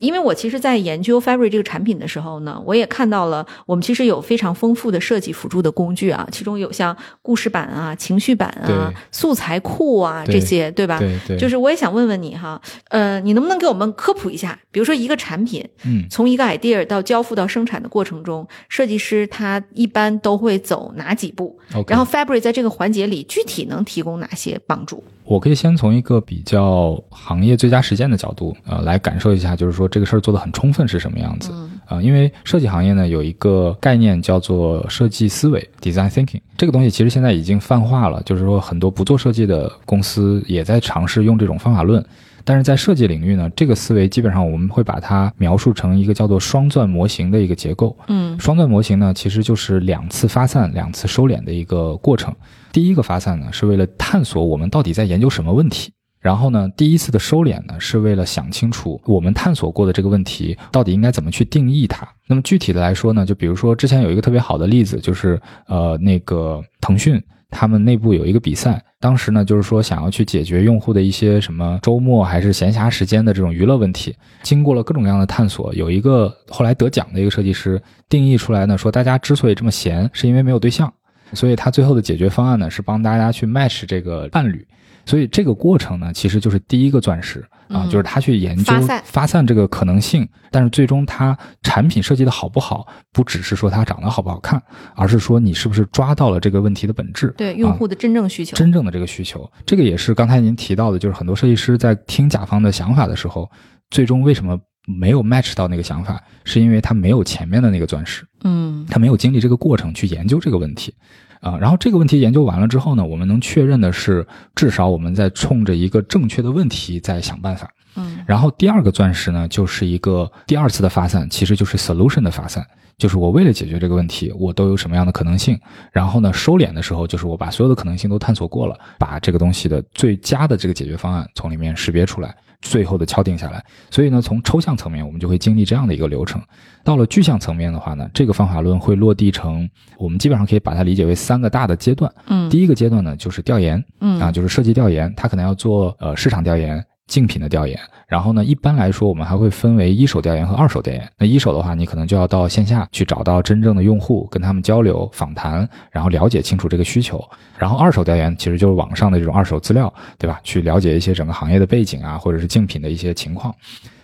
[0.00, 10.98] 因为我其实，在研究 Fabric 这个产品的时候呢，我也看到了我们其实有非常丰富的设计辅助的工具啊，其中有像故事板啊、情绪板啊、素材库啊这些，对吧？
[10.98, 14.58] 对对，就是我也想问问你哈，呃，你能不能给我们科普一下？
[14.70, 21.58] 比如说一个产品，嗯，从一个 idea 到交付到生产的过程中，设计师他一般都会走哪几步？
[21.86, 25.04] 然后 Fabric 在这个环节里具体能提供哪些帮助？
[25.30, 31.52] 我可以先从一个比较行业最佳实践的角度，呃，来感受一下，就是说这个事儿做得很充分是什么样子。
[31.54, 42.04] 嗯啊、因为设计行业呢有一个概念叫做设计思维 （design thinking），这个东西其实现在已经泛化了，就是说很多不做设计的公司也在尝试用这种方法论。
[42.42, 47.96] 但是在设计领域呢，这个思维基本上我们会把它描述成一个叫做双钻模型的一个结构。
[48.08, 52.34] 嗯双钻模型呢，其实就是两次发散、两次收敛的一个过程。
[52.72, 55.92] 第一个发散呢，是为了探索我们到底在研究什么问题。
[56.20, 62.06] 然后呢，第一次的收敛呢，是为了想清楚我们探索过的这个问题到底应该怎么去定义它。
[62.26, 74.14] 那么具体的来说呢，就比如说之前有一个特别好的例子，就是呃那个腾讯他们内部有一个比赛，当时呢就是说想要去解决用户的一些什么周末还是闲暇时间的这种娱乐问题。
[74.42, 80.92] 经过了各种各样的探索，有一个后来得奖的一个设计师定义出来呢，说大家之所以这么闲，是因为没有对象。
[81.32, 84.66] 所以他最后的解决方案呢，是帮大家去 match 这个伴侣。
[85.06, 90.28] 所以这个过程呢，其实就是第一个钻石啊，嗯就是他去研究发散这个可能性。
[90.50, 94.62] 但是最终他产品设计的好不好，不只是说它长得好不好看，
[94.94, 97.32] 而是说你是不是抓到了这个问题的本质。
[97.36, 98.56] 对用户的真正需求。
[98.56, 103.50] 真正的这个需求，这个也是刚才您提到的，就是很多设计师在听甲方的想法的时候，
[103.90, 110.94] 最终为什么没有 match 到那个想法，是因为他没有前面的那个钻石，嗯他没有经历这个过程去研究这个问题。
[111.40, 117.66] 啊，然后这个问题研究完了之后呢，我们能确认的是，至少我们在冲着一个正确的问题在想办法。
[117.96, 122.62] 嗯然后第二个钻石呢，就是一个第二次的发散，其实就是 solution 的发散，
[122.98, 125.58] 就是我为了解决这个问题，我都有什么样的可能性。
[125.90, 133.64] 然后呢，收敛的时候，就是我把所有的可能性都探索过了，把这个东西的最佳的这个解决方案从里面识别出来，最后的敲定下来。
[133.90, 136.40] 所以呢，从抽象层面，我们就会经历这样的一个流程。
[136.82, 139.68] 到了具象层面的话呢，这个方法论会落地成，
[139.98, 142.12] 我们基本上可以把它理解为三个大的阶段。
[142.26, 147.78] 嗯第一个阶段呢，就是调研，嗯啊，就是设计调研，它可能要做呃市场调研、竞品的调研。
[148.06, 151.08] 然后呢，一般来说，我们还会分为一手调研和二手调研。
[151.18, 157.22] 那一手的话，你可能就要到线下去找到真正的用户，跟他们交流、访谈，然后了解清楚这个需求。
[157.58, 160.40] 然后二手调研其实就是网上的这种二手资料，对吧？
[160.42, 163.54] 去了解一些整个行业的背景啊，或者是竞品的一些情况。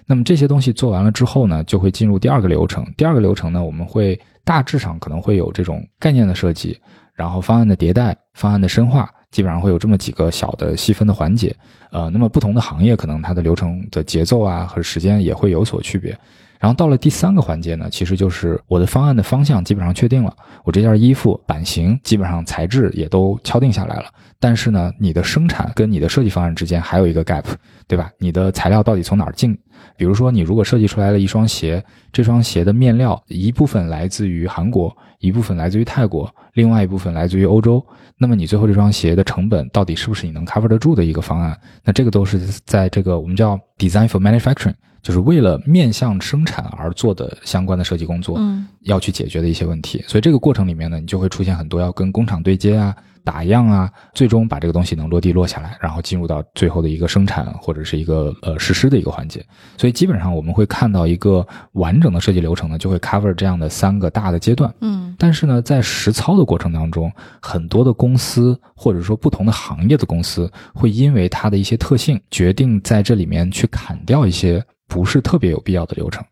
[0.07, 2.87] 那么这些东西做完了之后呢，就会进入第二个流程。
[2.97, 6.79] 第二个流程呢，我们会大致上可能会有这种概念的设计，
[7.13, 11.55] 然后方案的迭代、方案的深化，基本上会有这么几个小的细分的环节。
[11.91, 16.19] 呃，那么不同的行业可能它的流程的节奏啊和时间也会有所区别。
[16.59, 24.07] 然后到了第三个环节呢，其实就是我的方案的方向基本上确定了，我这件衣服版型基本上材质也都敲定下来了。
[24.39, 27.45] 但是呢，你的生产跟你的设计方案之间还有一个 gap，
[27.87, 28.11] 对吧？
[28.19, 29.57] 你的材料到底从哪儿进？
[29.97, 37.85] 比如说，你如果设计出来了一双鞋，这双鞋的面料一部分来自于韩国，一部分来自于泰国，另外一部分来自于欧洲，
[38.19, 41.59] 那么你最后这双鞋的成本到底是不是你能 cover 得住的一个方案？
[41.83, 44.75] 那这个都是在这个我们叫 design for manufacturing，
[45.07, 50.05] 就是为了面向生产而做的相关的设计工作，嗯要去解决的一些问题。
[50.09, 52.93] 所以这个过程里面呢，你就会出现很多要跟工厂对接啊、
[53.23, 59.45] 打样啊，最终把这个东西能落地落下来，然后进入到最后的一个生产或者是一个呃实施的一个环节。
[59.77, 64.75] 所以基本上我们会看到一个完整的设计流程呢，就会 cover 这样的三个大的阶段。
[64.81, 76.25] 嗯但是呢，在实操的过程当中，很多的公司或者说不同的行业的公司，会因为它的一些特性，决定在这里面去砍掉一些不是特别有必要的流程。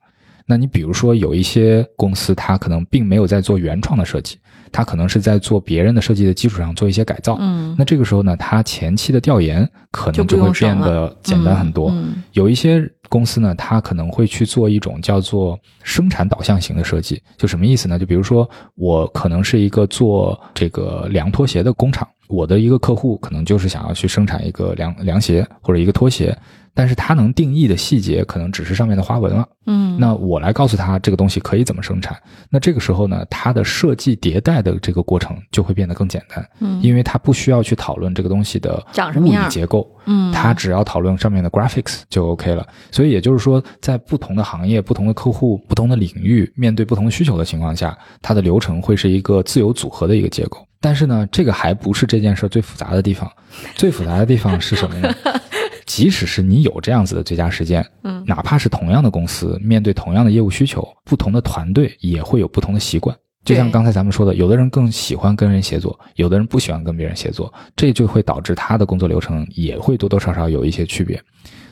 [0.47, 4.37] 那你比如说，有一些公司，它可能并没有在做原创的设计，
[4.71, 7.39] 它可能是在做别人的设计的基础上做一些改造。
[7.41, 11.91] 嗯，那这个时候呢，它前期的调研可能就会变得简单很多。
[11.93, 17.99] 嗯有一些公司呢，它可能会去做一种叫做生产导向型的设计，就什么意思呢？
[17.99, 26.37] 就比如说，我可能是一个做这个凉拖鞋的工厂，我的一个客户可能就是想要去生产一个凉凉鞋或者一个拖鞋，
[26.75, 29.49] 但是它能定义的细节可能只是上面的花纹了。
[29.67, 32.15] 嗯，那我来告诉他这个东西可以怎么生产。
[32.51, 38.85] 那这个时候呢，它的设计迭代的这个过程就会变得更简单，嗯因为它不需要去讨论这个东西的
[39.17, 42.67] 物理结构，嗯它只要讨论上面的 graphics 就 OK 了。
[42.91, 50.59] 所以也就是说，在不同的行业、不同的客户、不同的领域，面对不同的需求的情况下，它的流程会是一个自由组合的一个结构。
[50.79, 53.31] 但是呢，这个还不是这件事最复杂的地方，
[53.75, 55.15] 最复杂的地方是什么呢？
[55.87, 63.17] 即使是你有这样子的最佳实践，嗯哪怕是同样的公司，面对同样的业务需求，不同的团队也会有不同的习惯。
[63.45, 71.23] 就像刚才咱们说的，有的人更喜欢跟人协作，有的人不喜欢跟别人协作，这就会导致他的工作流程也会多多少少有一些区别。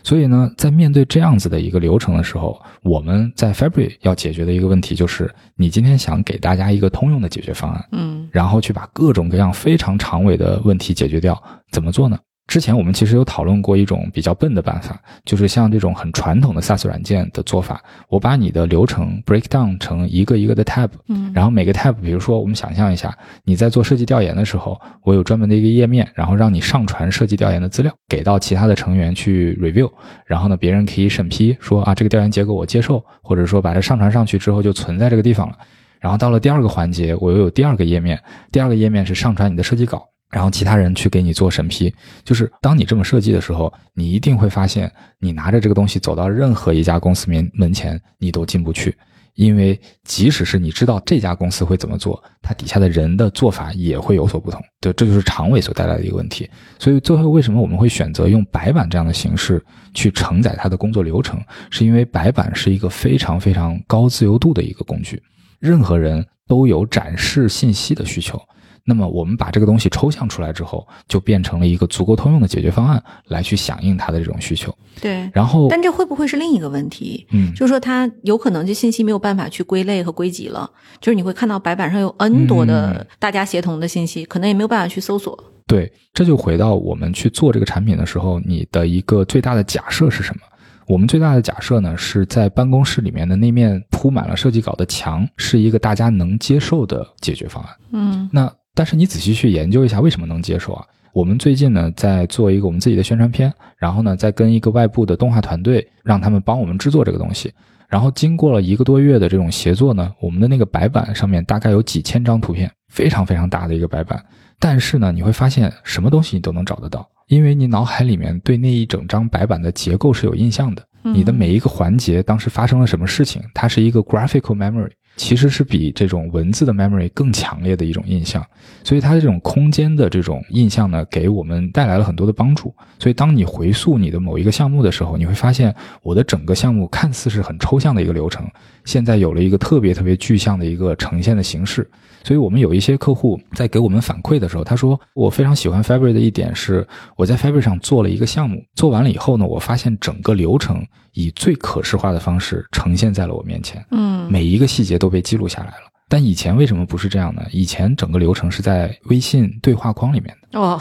[0.02, 12.18] 所以呢，在面对这样子的一个流程的时候，我们在 Fabric 要解决的一个问题就是，你今天想给大家一个通用的解决方案，嗯然后去把各种各样非常长尾的问题解决掉，怎么做呢？
[12.52, 29.90] 之前我们其实有讨论过一种比较笨的办法，就是像这种很传统的 SaaS 软件的做法，我把你的流程 break down 成一个一个的 tab，嗯然后每个 tab，比如说我们想象一下，你在做设计调研的时候，我有专门的一个页面，然后让你上传设计调研的资料给到其他的成员去 review，
[30.26, 35.56] 然后呢，别人可以审批说啊这个调研结果我接受，或者说把它上传上去之后就存在这个地方了。
[36.00, 41.94] 然后到了第二个环节，我又有第二个页面，第二个页面是上传你的设计稿，然后其他人去给你做审批。
[42.24, 44.90] 就是当你这么设计的时候，你一定会发现，
[45.20, 48.96] 你拿着这个东西走到任何一家公司面门前，你都进不去。
[49.34, 54.60] 因为即使是你知道这家公司会怎么做，它底下的人的做法也会有所不同。
[54.78, 56.46] 对，这就是长尾所带来的一个问题。
[56.78, 59.64] 所以最后为什么我们会选择用白板这样的形式
[59.94, 61.40] 去承载它的工作流程，
[61.70, 65.22] 是因为白板是一个非常非常高自由度的一个工具，
[65.58, 68.38] 任何人都有展示信息的需求。
[68.84, 74.74] 那么我们把这个东西抽象出来之后，就变成了一个足够通用的解决方案来去响应它的这种需求。
[75.00, 77.26] 对，然后，但这会不会是另一个问题？
[77.30, 85.38] 嗯，就是说，它有可能这信息没有办法去归类和归集了，就是你会看到白板上有 N 多的嗯大家协同的信息，可能也没有办法去搜索。
[85.66, 90.42] 对，这就回到我们去做这个产品的时候，你的一个最大的假设是什么？
[90.88, 97.70] 我们最大的假设呢，是在办公室里面的那面铺满了设计稿的墙是一个大家能接受的解决方案。
[97.92, 100.84] 嗯那但是你仔细去研究一下，为什么能接受啊？
[101.12, 107.52] 我们最近呢在做一个我们自己的宣传片，然后呢再跟一个外部的动画团队，让他们帮我们制作这个东西。
[107.88, 114.24] 然后经过了一个多月的这种协作呢，我们的那个白板上面大概有几千张图片，非常非常大的一个白板。
[114.58, 120.82] 但是呢，你会发现什么东西你都能找得到，因为你脑海里面对那一整张白板的结构是有印象的。
[121.02, 128.44] 你的每一个环节当时发生了什么事情，它是一个 graphical memory，其实是比这种文字的 memory 更强烈的一种印象。
[128.84, 132.74] 所以它这种空间的这种印象呢，给我们带来了很多的帮助。
[132.98, 138.48] 所以当你回溯你的某一个项目的时候，你会发现我的整个项目看似是很抽象的一个流程，
[138.84, 141.88] 现在有了一个特别特别具象的一个呈现的形式。
[142.24, 155.90] 所以我们有一些客户在给我们反馈的时候，他说我非常喜欢 Fabric 的一点是，我在 Fabric 上做了一个项目，做完了以后呢，我发现整个流程以最可视化的方式呈现在了我面前，嗯每一个细节都被记录下来了。
[156.08, 157.42] 但以前为什么不是这样呢？
[157.50, 160.80] 以前整个流程是在微信对话框里面的，哦，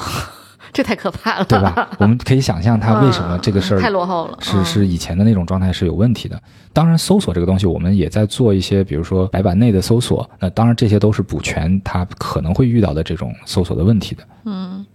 [0.73, 1.89] 这太可怕了，对吧？
[1.99, 6.41] 我们可以想象他为什么这个事儿嗯太落后了，是嗯是以前的那种状态是有问题的。
[6.73, 10.29] 当然，搜索这个东西，我们也在做一些，比如说白板内的搜索。
[10.39, 14.23] 那当然，这些都是补全它可能会遇到的这种搜索的问题的。
[14.45, 14.85] 嗯，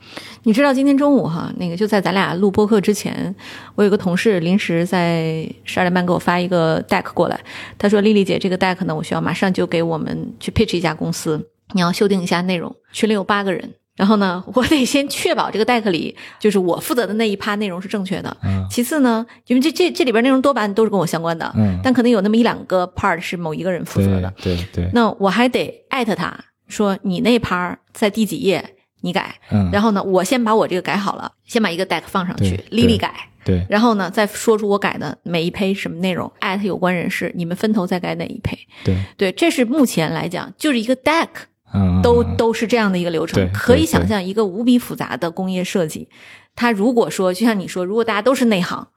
[0.44, 3.34] 你知道今天中午哈，那个就在咱俩录播客之前，
[3.74, 7.38] 我有个同事临时在十二点半给我发一个 deck 过来，
[7.76, 12.74] 他说：“丽丽姐，这个 deck 呢，我需要马上就给我们去 pitch 一家公司，你要修订一下内容。
[12.92, 18.36] 群里有八个人，然后呢，我得先确保这个 deck 里就是我负责的那一趴内容是正确的。
[18.44, 24.34] 嗯其次呢，因为这这这里边内容多半都是跟我相关的，嗯但可能有那么一两个 part 是某一个人负责对的。
[24.42, 38.58] 对对，那我还得艾特他说你那趴儿在第几页你改，嗯，然后呢，我先把我这个改好了，先把一个 deck 放上去对丽丽对改，对然后呢，再说出我改的每一胚什么内容，艾特有关人士，你们分头再改哪一胚。
[38.84, 41.28] 对，对，这是目前来讲就是一个 deck
[41.72, 46.08] 嗯，都嗯都是这样的一个流程，可以想象一个无比复杂的工业设计。
[46.54, 48.88] 它如果说就像你说，如果大家都是内行。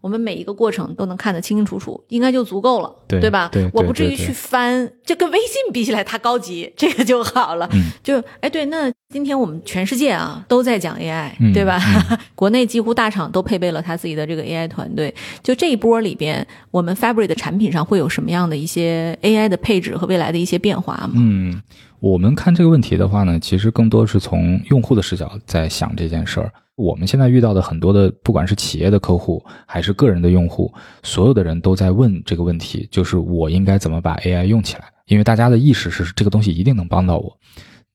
[0.00, 3.48] 我们每一个过程都能看得清清楚楚，应该就足够了，对吧？
[3.50, 7.68] 对吧我不至于去翻，这跟微信比起来，它高级，这个就好了。
[7.72, 11.80] 嗯就哎，对，那今天我们全世界啊都在讲 AI，、嗯对吧？
[12.36, 15.12] 国内几乎大厂都配备了他自己的这个 AI 团队。
[15.42, 21.14] 就这一波里边，我们 Fabric 的产品上会有什么样的一些 AI 的配置和未来的一些变化吗？
[21.16, 21.60] 嗯，
[22.00, 26.52] 我们看这个问题的话呢，其实更多是从用户的视角在想这件事儿。
[26.78, 34.84] 我们现在遇到的很多的，不管是企业的客户还是个人的用户，所有的人都在问这个问题，就是我应该怎么把 AI 用起来？
[35.06, 37.36] 因为大家的意识是这个东西一定能帮到我。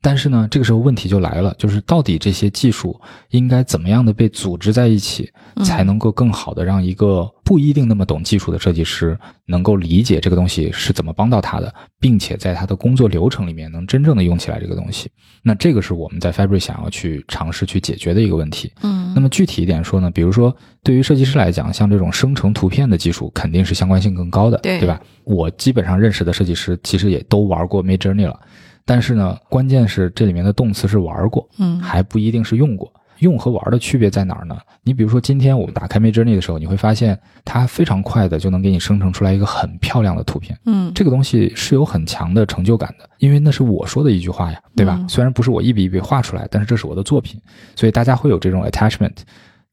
[0.03, 5.31] 但是呢，这个时候问题就来了，就是到底这些技术应该怎么样的被组织在一起，
[5.63, 15.09] 才能够更好的让一个不一定那么懂技术的设计师能够理解这个东西是怎么帮到他的，并且在他的工作流程里面能真正的用起来这个东西。
[15.41, 18.69] 那这个是我们在 Fabric 想要去尝试去解决的一个问题。
[18.81, 24.99] 嗯那么具体一点说呢，比如说对于设计师来讲，像这种生成图片的技术肯定是相关性更高的，对吧？
[25.23, 28.39] 我基本上认识的设计师其实也都玩过 Midjourney 了，
[28.85, 32.91] 但是呢，关键是这里面的动词是玩过，嗯还不一定是用过。
[33.19, 34.57] 用和玩的区别在哪儿呢？
[34.83, 40.57] 你比如说，今天我们打开 Midjourney 的时候，你会发现它非常快的就能给你生成出来一个很漂亮的图片。
[40.65, 44.97] 嗯这个东西是有很强的成就感的，因为那是我说的一句话呀，对吧？
[44.99, 47.39] 嗯虽然不是我一笔一笔画出来，但是这是我的作品，
[47.75, 49.15] 所以大家会有这种 attachment。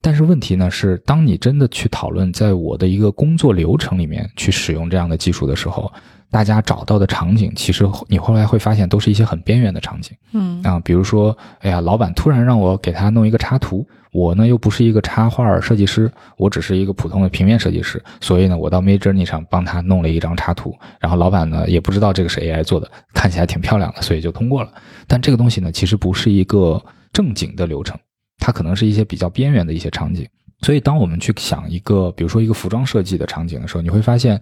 [0.02, 5.92] 但是问题呢是，当你真的去讨论在我的一个工作流程里面去使用这样的技术的时候，
[6.30, 10.16] 大家找到的场景，其实你后来会发现都是一些很边缘的场景。
[10.32, 10.62] 嗯。
[10.62, 24.72] 啊，比如说，哎呀，老板突然让我给他弄一个插图，我呢又不是一个插画设计师，我只是一个普通的平面设计师，所以呢，我到 Midjourney 上帮他弄了一张插图，然后老板呢也不知道这个是 AI 做的，看起来挺漂亮的，所以就通过了。
[25.06, 26.82] 但这个东西呢，其实不是一个
[27.12, 27.98] 正经的流程，
[28.40, 30.26] 它可能是一些比较边缘的一些场景。
[30.62, 34.38] 所以，当我们去想一个，比如说一个服装设计的场景的时候，你会发现，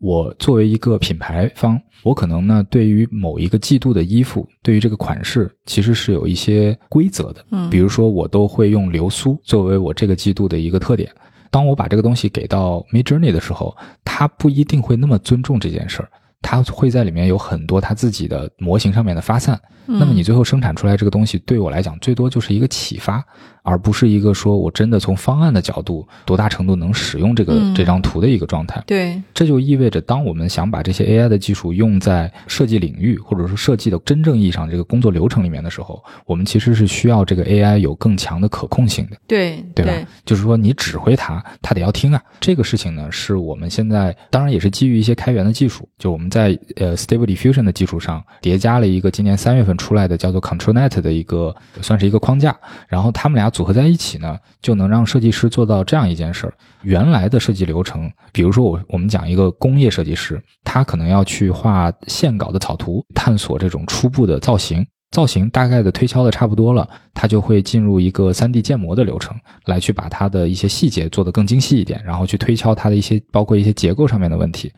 [0.00, 7.44] 我作为一个品牌方，我可能呢对于某一个季度的衣服，对于这个款式，其实是有一些规则的。
[7.52, 11.10] 嗯比如说，我都会用流苏作为我这个季度的一个特点。
[11.50, 16.08] 当我把这个东西给到 Midjourney 的时候，他不一定会那么尊重这件事儿，
[16.42, 19.58] 他会在里面有很多它自己的模型上面的发散。
[19.84, 23.22] 那么你最后生产出来这个东西，对我来讲最多就是一个启发，
[23.64, 28.80] 而不是一个说我真的从方案的角度多大程度能使用这个、嗯这张图的一个状态。
[28.86, 39.16] 对这就意味着，当我们想把这些 AI 的技术用在设计领域，或者说设计的真正意义上这个工作流程里面的时候，我们其实是需要这个 AI 有更强的可控性的。
[39.26, 39.92] 对对吧？
[40.24, 42.22] 就是说你指挥它，它得要听啊。
[42.38, 56.54] 这个事情呢，是我们现在当然也是基于一些开源的技术，就我们在呃 Stable Diffusion 的基础上叠加了一个今年三月份出来的叫做 ControlNet 的一个算是一个框架，然后他们俩组合在一起呢，就能让设计师做到这样一件事儿。
[56.80, 64.86] 原来的设计流程，比如说我我们讲一个工业设计师，他可能要去画线稿的草图，探索这种初步的造型。
[65.10, 74.72] 造型大概的推敲的差不多了，它就会进入一个 3D 建模的流程，来去把它的一些细节做得更精细一点，然后去推敲它的一些包括一些结构上面的问题。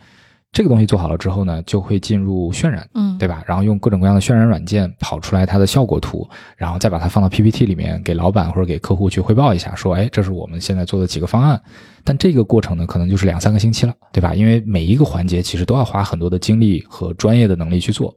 [0.55, 3.43] 这个东西做好了之后呢，就会进入渲染，嗯对吧？
[3.45, 11.61] 然后用各种各样的渲染软件跑出来它的效果图，然后再把它放到 PPT 里面给老板或者给客户去汇报一下，说，哎，这是我们现在做的几个方案。
[12.05, 14.33] 但这个过程呢，可能就是两三个星期了，对吧？
[14.33, 18.15] 因为每一个环节其实都要花很多的精力和专业的能力去做。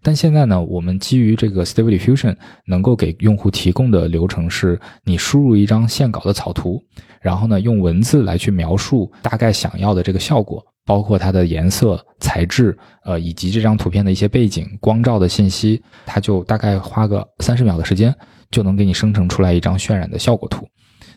[0.00, 6.82] 但现在呢，我们基于这个 Stable Diffusion 能够给用户提供的流程是，你输入一张线稿的草图，
[7.20, 18.14] 然后呢用文字来去描述大概想要的这个效果，包括它的颜色、材质，呃，以及这张图片的一些背景、光照的信息，它就大概花个三十秒的时间，
[18.50, 20.66] 就能给你生成出来一张渲染的效果图。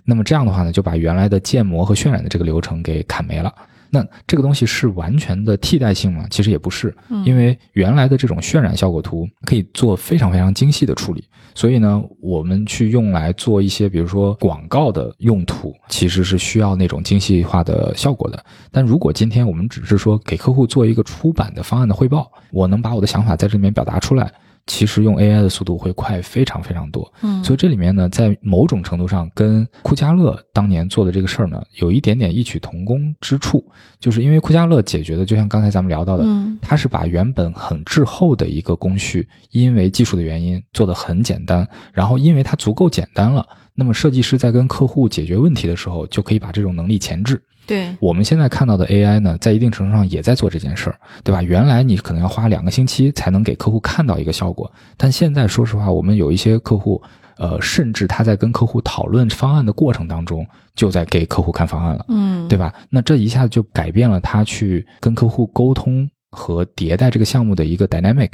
[0.05, 3.53] 那么这样的话呢，就把原来的建模和渲染的这个流程给砍没了。
[3.93, 6.25] 那这个东西是完全的替代性吗？
[6.31, 6.91] 其实也不是，
[7.23, 11.23] 因为原来的这种渲染效果图可以做非常非常精细的处理，
[11.53, 18.43] 所以呢，我们去用来做一些，比如说广告的用途，其实是需要那种精细化的效果的。
[18.71, 24.33] 但如果今天我们只是说给客户做一个出版的方案的汇报，我能把我的想法在这里面表达出来。
[24.65, 27.11] 其实用 AI 的速度会快非常非常多。
[27.21, 33.63] 嗯，所以这里面呢，在某种程度上跟库加勒当年做的这个事儿呢，有一点点异曲同工之处，
[33.99, 43.45] 就是因为库加勒解决的，就像刚才咱们聊到的，嗯它是把原本很滞后的一个工序，因为技术的原因做得很简单，然后因为它足够简单了，
[43.75, 47.41] 那么设计师在跟客户解决问题的时候，就可以把这种能力前置。
[47.65, 51.41] 对，我们现在看到的 AI 呢，在一定程度上也在做这件事儿，对吧？
[51.41, 57.01] 原来你可能要花两个星期才能给客户看到一个效果，但现在说实话，我们有一些客户，
[57.37, 60.45] 呃，甚至他在跟客户讨论方案的过程当中，
[60.75, 62.73] 就在给客户看方案了，嗯，对吧？
[62.89, 68.31] 那这一下就改变了他去跟客户沟通和迭代这个项目的一个 dynamic。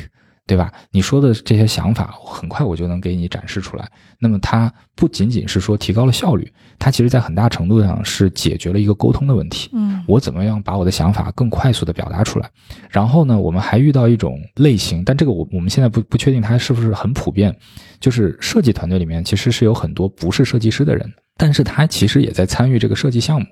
[0.50, 0.74] 对吧？
[0.89, 3.88] 你说的这些想法，很快我就能给你展示出来。
[4.18, 9.70] 那么它不仅仅是说提高了效率，它其实在很大程度上是解决了一个沟通的问题。
[9.74, 12.50] 嗯我怎么样把我的想法更快速的表达出来？
[12.89, 17.56] 然后呢，我们还遇到一种类型，但这个我我们现在不不确定它是不是很普遍，
[18.00, 23.45] 就是设计团队里面其实是有很多不是设计师的人，但是他其实也在参与这个设计项目。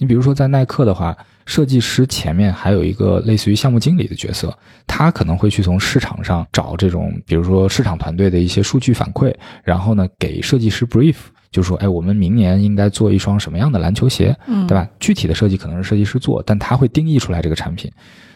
[0.00, 9.30] 你比如说在耐克的话，设计师前面还有一个类似于项目经理的角色，他可能会去从市场上找这种，比如说市场团队的一些数据反馈，
[9.62, 11.16] 然后呢给设计师 brief，
[11.50, 14.88] 就说，哎，我们明年应该做一双什么样的篮球鞋，嗯，对吧？
[14.98, 17.92] 具体的设计可能是设计师做，但他会定义出来这个产品。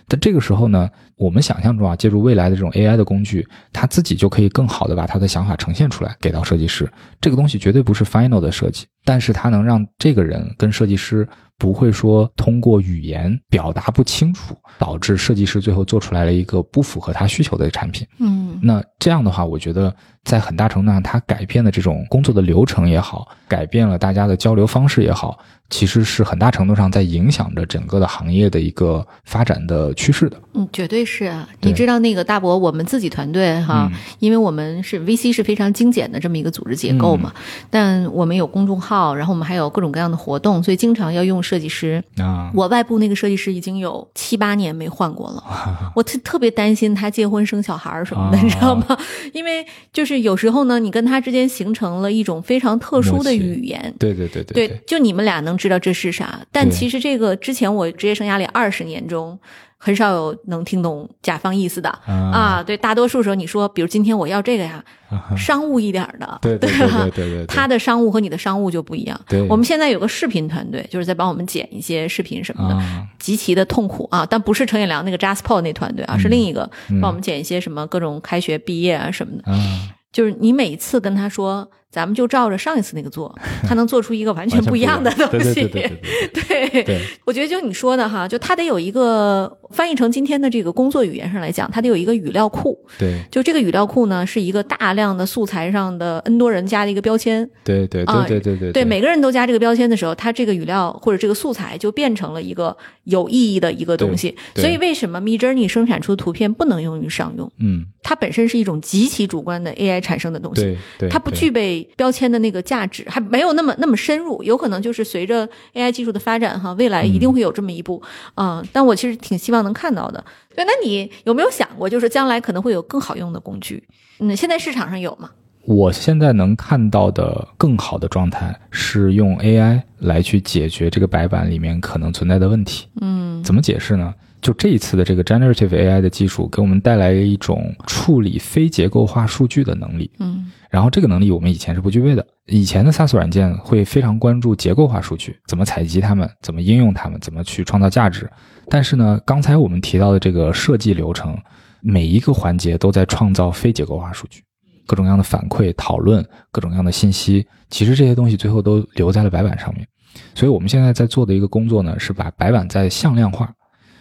[0.07, 0.87] 但这个时候呢，
[1.17, 6.87] 我们想象中啊，借助未来的这种 AI 的工具，他自己就可以更好的把他的想法呈现出来，给到设计师。
[7.23, 11.27] 这个东西绝对不是 final 的设计，但是它能让这个人跟设计师
[11.59, 18.07] 不会说通过语言表达不清楚，导致设计师最后做出来了一个不符合他需求的产品。
[18.19, 19.95] 嗯那这样的话，我觉得
[20.25, 25.39] 在很大程度上，它改变了这种工作的流程也好，改变了大家的交流方式也好，
[25.69, 30.41] 其实是很大程度上在影响着整个的行业的一个发展的趋势的。
[30.55, 31.47] 嗯，绝对是啊。
[31.61, 42.03] 对你知道那个大伯，我们自己团队哈，嗯因为我们是 VC 是非常精简的这么一个组织结构嘛，嗯但我们有公众号，然后我们还有各种各样的活动，所以经常要用设计师。
[42.19, 45.45] 啊，我外部那个设计师已经有七八年没换过了，
[45.95, 48.99] 我特特别担心他结婚生小孩儿什么的，啊你知道吗？
[49.33, 53.95] 因为就是有时候呢，你跟他之间形成了一种非常特殊的语言。
[53.99, 59.39] 对对对对对，就你们俩能知道这是啥，但其实这个之前我职业生涯里二十年中，
[59.85, 61.91] 很少有能听懂甲方意思的。
[62.07, 62.15] 啊。
[62.33, 62.63] 啊。
[62.63, 65.37] 对，大多数时候你说，比如今天我要这个呀，啊。
[65.37, 69.21] 商务一点儿的， 对对对吧对对对，他的商务和你的商务就不一样。
[69.29, 69.43] 对。
[69.49, 73.07] 我们现在有个视频团队，就是在帮我们剪一些视频什么的，啊。
[73.19, 77.01] 极其的痛苦啊，但不是程野良那个 Jaspo 那团队啊，是另一个嗯。
[77.03, 79.43] 帮我们剪一些什么各种开学毕业啊什么的。
[79.47, 83.33] 嗯，就是你每一次跟他说，咱们就照着上一次那个做，
[83.63, 85.55] 他能做出一个完全不一样的东西。
[85.55, 85.91] 对 对对
[86.33, 92.77] 对对对对我觉得就你说的哈，就他得有一个翻译成今天的这个工作语言上来讲，他得有一个语料库。
[92.99, 97.49] 对就这个语料库呢，是一个大量的素材上的 n 多人加的一个标签。
[97.63, 104.35] 对对啊对对对对对每个人都加这个标签的时候，它这个语料或者这个素材就变成了一个有意义的一个东西。
[104.57, 107.51] 所以为什么 Midjourney 生产出的图片不能用于商用？
[107.61, 110.63] 嗯它本身是一种极其主观的 AI 产生的东西。
[110.63, 118.03] 对对，它不具备标签的那个价值，还没有那么那么深入，有可能就是随着 AI 技术的发展，哈，未来一定会有这么一步，
[118.37, 120.25] 嗯、但我其实挺希望能看到的。
[120.55, 123.83] 对，那你有没有想过，就是将来可能会有更好用的工具？
[124.21, 125.31] 嗯，现在市场上有吗？
[125.67, 132.87] 我现在能看到的更好的状态是用 AI 来去解决这个白板里面可能存在的问题。
[133.01, 134.13] 嗯怎么解释呢？
[134.43, 140.11] 就这一次的这个 generative AI 的技术给我们带来了一种处理非结构化数据的能力。
[140.19, 142.27] 嗯然后这个能力我们以前是不具备的。
[142.47, 148.29] 以前的 SaaS 软件会非常关注结构化数据，怎么采集它们，怎么应用它们，怎么去创造价值。
[148.69, 151.39] 但是呢，刚才我们提到的这个设计流程，
[151.81, 154.43] 每一个环节都在创造非结构化数据，
[154.85, 159.87] 各种各样的反馈、讨论，各种各样的信息，其实这些东西最后都留在了白板上面。
[160.35, 163.49] 所以我们现在在做的一个工作呢，是把白板在向量化。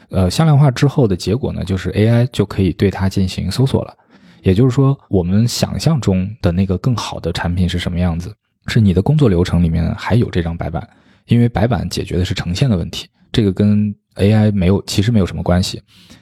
[0.10, 3.96] 呃，向量化之后的结果呢，就是 AI 就可以对它进行搜索了。
[4.44, 8.34] 也就是说，我们想象中的那个更好的产品是什么样子？
[8.68, 10.88] 是你的工作流程里面还有这张白板，
[11.26, 15.82] 因为白板解决的是呈现的问题，这个跟 AI 没有其实没有什么关系。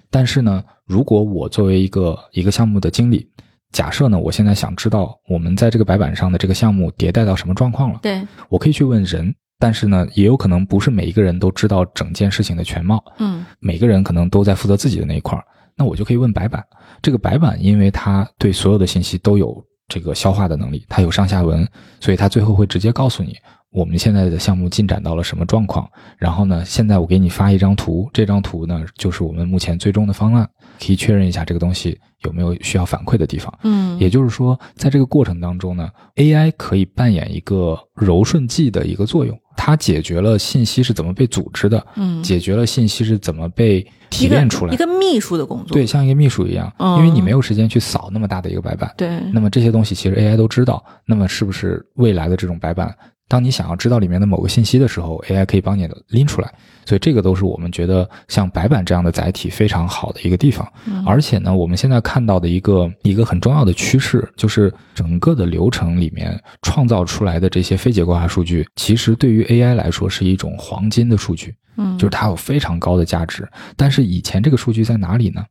[0.09, 3.29] 但是呢，如果我作为一个一个项目的经理，
[3.71, 15.45] 假设呢，我现在想知道我们在这个白板上的这个项目迭代到什么状况了，对，我可以去问人，但是呢，也有可能不是每一个人都知道整件事情的全貌，嗯每个人可能都在负责自己的那一块儿，
[15.81, 16.63] 那我就可以问白板。
[17.01, 21.67] 这个白板，因为它对所有的信息都有这个消化的能力，它有上下文，
[21.99, 23.35] 所以它最后会直接告诉你，
[23.71, 30.47] 我们现在的项目进展到了什么状况，然后呢，现在我给你发一张图，这张图呢就是我们目前最终的方案，
[30.79, 33.51] 可以确认一下这个东西有没有需要反馈的地方。
[33.63, 45.73] 嗯，也就是说，在这个过程当中呢，AI 可以扮演一个柔顺剂的一个作用，它解决了信息是怎么被组织的，嗯解决了信息是怎么被提炼出来一个一个秘书的工作。
[45.73, 50.83] 对，像一个秘书一样，嗯因为你没有时间去扫那么大的一个白板，对，那么这些东西其实 AI 都知道。
[51.05, 52.95] 那么是不是未来的这种白板，
[53.31, 56.53] 当你想要知道里面的某个信息的时候，AI 可以帮你拎出来？
[56.85, 60.67] 所以这个都是我们觉得像白板这样的载体非常好的一个地方。
[60.85, 71.55] 嗯而且呢，我们现在看到的一个一个很重要的趋势，就是整个的流程里面创造出来的这些非结构化数据，其实对于 AI 来说是一种黄金的数据。
[71.77, 73.47] 嗯，就是它有非常高的价值。
[73.77, 75.41] 但是以前这个数据在哪里呢？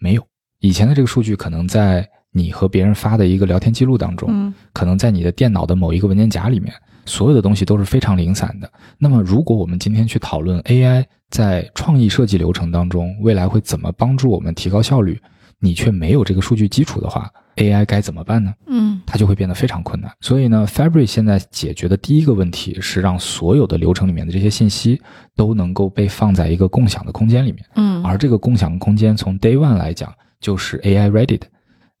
[0.00, 0.26] 没有，
[0.58, 6.74] 以前的这个数据可能在你和别人发的一个聊天记录当中，嗯可能在你的电脑的某一个文件夹里面，
[7.06, 8.70] 所有的东西都是非常零散的。
[8.98, 15.20] 那么，如果我们今天去讨论 AI 在创意设计流程当中未来会怎么帮助我们提高效率，
[15.58, 18.52] 你却没有这个数据基础的话，AI 该怎么办呢？
[18.66, 20.10] 嗯它就会变得非常困难。
[20.20, 25.00] 所以呢，Fabric 现在解决的第一个问题是让所有的流程里面的这些信息
[25.36, 31.46] 都能够被放在一个共享的空间里面，嗯，而这个共享空间从 Day One 来讲就是 AI ready 的。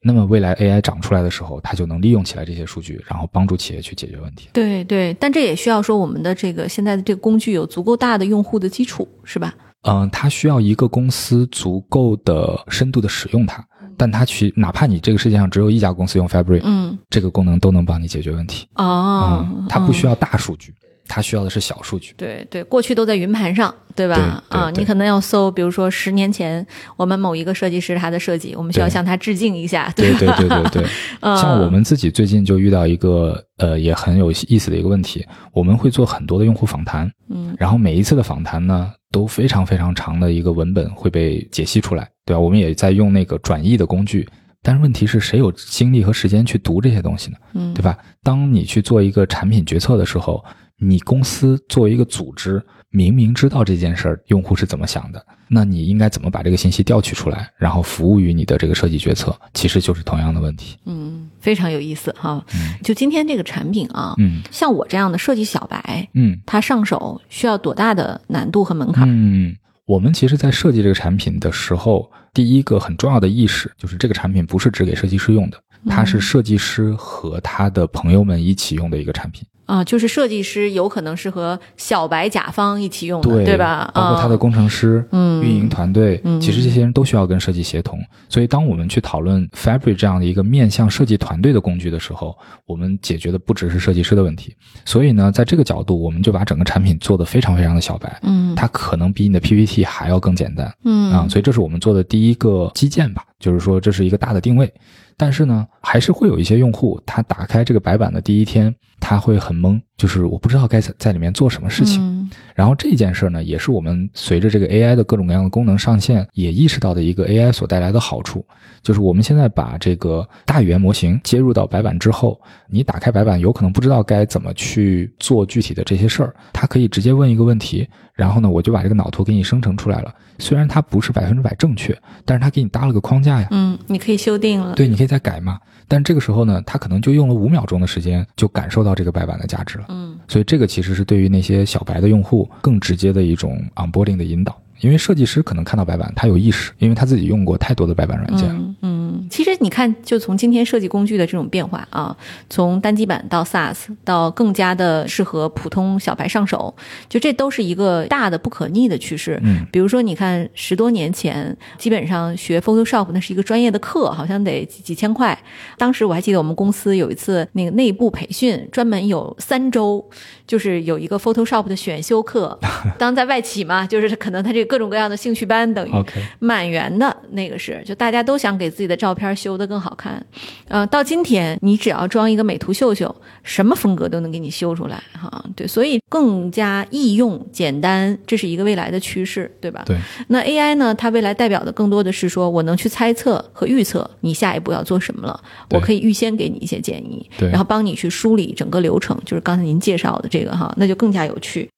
[0.02, 4.48] 那么未来 AI 长出来的时候，它就能利用起来这些数据，然后帮助企业去解决问题。
[4.52, 9.52] 对对，但这也需要说我们的这个现在的这个工具有足够大的用户的基础，是吧？
[9.82, 13.64] 嗯，它需要一个公司足够的深度的使用它，
[13.96, 18.68] 但它去哪怕你这个世界上只有一家公司用 Fabric，、嗯，这个功能都能帮你解决问题。
[18.76, 20.12] 哦，嗯，它不需要。
[20.12, 20.74] 要大数据，
[21.08, 22.14] 它需要的是小数据。
[22.16, 24.42] 对对，过去都在云盘上，对吧？
[24.48, 30.18] 啊，对你可能要搜，比如说十年前我们某一个设计师他的设计，我们需要向他致敬一下，对吧？
[30.18, 30.90] 对对对对，
[31.20, 42.40] 嗯像我们自己最近就遇到一个呃也很有意思的一个问题，我们会做很多的用户访谈，嗯然后每一次的访谈呢都非常非常长的一个文本会被解析出来，对吧？
[42.40, 44.26] 我们也在用那个转译的工具，
[44.62, 47.36] 但是问题是谁有精力和时间去读这些东西呢？
[47.54, 47.98] 嗯，对吧？
[48.22, 50.42] 当你去做一个产品决策的时候，
[50.82, 52.60] 你公司作为一个组织，
[52.90, 59.32] 明明知道这件事儿用户是怎么想的，那你应该怎么把这个信息调取出来，然后服务于你的这个设计决策？
[59.54, 60.76] 其实就是同样的问题。
[60.86, 62.44] 嗯，非常有意思哈。
[62.54, 69.08] 嗯就今天这个产品啊，嗯像我这样的设计小白，嗯他上手需要多大的难度和门槛？
[69.08, 69.56] 嗯，
[69.86, 79.46] 我们其实，在设计这个产品的时候，第一个很重要的意识就是，这个产品不是只给设计师用的，它是设计师和他的朋友们一起用的一个产品。
[79.64, 83.90] 啊，就是设计师有可能是和小白甲方一起用的，对吧？
[83.94, 87.98] 啊包括他的工程师、嗯运营团队，嗯其实这些人都需要跟设计协同。
[88.28, 92.36] 所以，当我们去讨论 Fabric 这样的一个面向设计团队的工具的时候，
[92.66, 94.54] 我们解决的不只是设计师的问题。
[94.84, 100.72] 所以呢，在这个角度，我们就把整个产品做得非常非常的小白，嗯它可能比你的 PPT 还要更简单。
[100.84, 104.72] 嗯啊，所以这是我们做的第一个基建吧，就是说这是一个大的定位。
[105.18, 112.21] 但是呢，还是会有一些用户，他打开这个白板的第一天，他会很懵，就是我不知道该在在里面做什么事情。
[112.54, 118.44] 然后这件事儿呢，也是我们随着这个 AI 的各种各样的功能上线，也意识到的一个 AI 所带来的好处，
[118.82, 130.14] 就是我们现在把这个大语言模型接入到白板之后，你打开白板，有可能不知道该怎么去做具体的这些事儿，它可以直接问一个问题，然后呢，我就把这个脑图给你生成出来了。
[130.38, 133.48] 虽然它不是百分之百正确，但是它给你搭了个框架呀。
[133.50, 134.74] 嗯，你可以修订了。
[134.74, 135.58] 对，你可以再改嘛。
[135.92, 139.84] 但这个时候呢，他可能就用了五秒钟的时间，就感受到这个白板的价值了。
[139.90, 144.58] 嗯所以这个其实是对于那些小白的用户更直接的一种 onboarding 的引导。
[144.82, 148.54] 因为设计师可能看到白板，他有意识，因为他自己用过太多的白板软件了。
[148.58, 152.14] 嗯嗯，其实你看，就从今天设计工具的这种变化啊，
[152.50, 156.74] 从单机版到 SaaS，到更加的适合普通小白上手，
[157.08, 159.38] 就这都是一个大的不可逆的趋势。
[159.44, 165.38] 嗯比如说，你看十多年前，基本上学 Photoshop 那是一个专业的课，好像得几几千块。
[165.78, 170.04] 当时我还记得我们公司有一次那个内部培训，专门有三周，
[170.52, 172.58] 就是有一个 Photoshop 的选修课。
[172.98, 175.92] 当在外企嘛，就是可能他这各种各样的兴趣班等于
[176.40, 180.22] 满员的那个是，就大家都想给自己的照片修得更好看。
[180.68, 185.42] 呃，到今天你只要装一个美图秀秀，什么风格都能给你修出来哈。
[185.56, 189.82] 对，所以更加易用简单，这是一个未来的趋势，对吧？
[189.86, 189.96] 对，
[190.28, 190.94] 那 AI 呢？
[190.94, 195.40] 它未来代表的更多的是说我能去猜测和预测你下一步要做什么了，
[195.70, 201.70] 我可以预先给你一些建议，对然后帮你去梳理整个流程，就是刚才您介绍的这这个哈，那就更加有趣。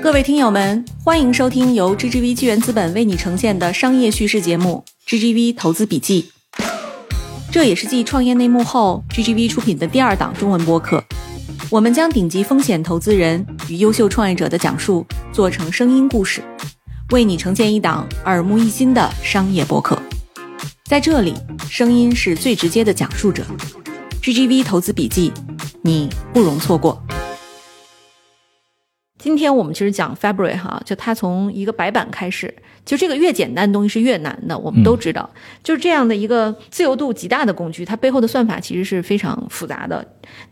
[0.00, 6.30] 各位听友们，欢迎收听由 GGV 纪元资本为你呈现的商业叙事节目《GGV 投资笔记》。
[7.50, 11.02] 这也是继创业内幕后，GGV 出品的第二档中文播客。
[11.68, 16.44] 我们将顶级风险投资人与优秀创业者的讲述做成声音故事，
[17.10, 20.00] 为你呈现一档耳目一新的商业播客。
[20.84, 21.34] 在这里，
[21.68, 23.44] 声音是最直接的讲述者。
[24.22, 25.30] GGV 投资笔记，
[25.86, 26.98] 你不容错过。
[29.18, 32.54] 今天我们其实讲 February 哈，就它从一个白板开始，
[32.86, 35.28] 就这个越简单的东西是越难的，我们都知道。
[35.62, 40.02] 就是这样的一个自由度极大的工具，它背后的算法其实是非常复杂的。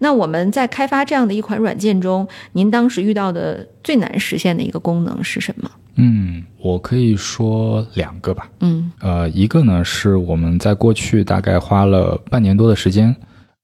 [0.01, 5.71] 那我们在开发这样的一款软件中，您当时遇到的最难实现的一个功能是什么？
[5.95, 8.51] 嗯，我可以说两个吧。
[8.61, 13.15] 嗯呃，一个呢是我们在过去大概花了半年多的时间，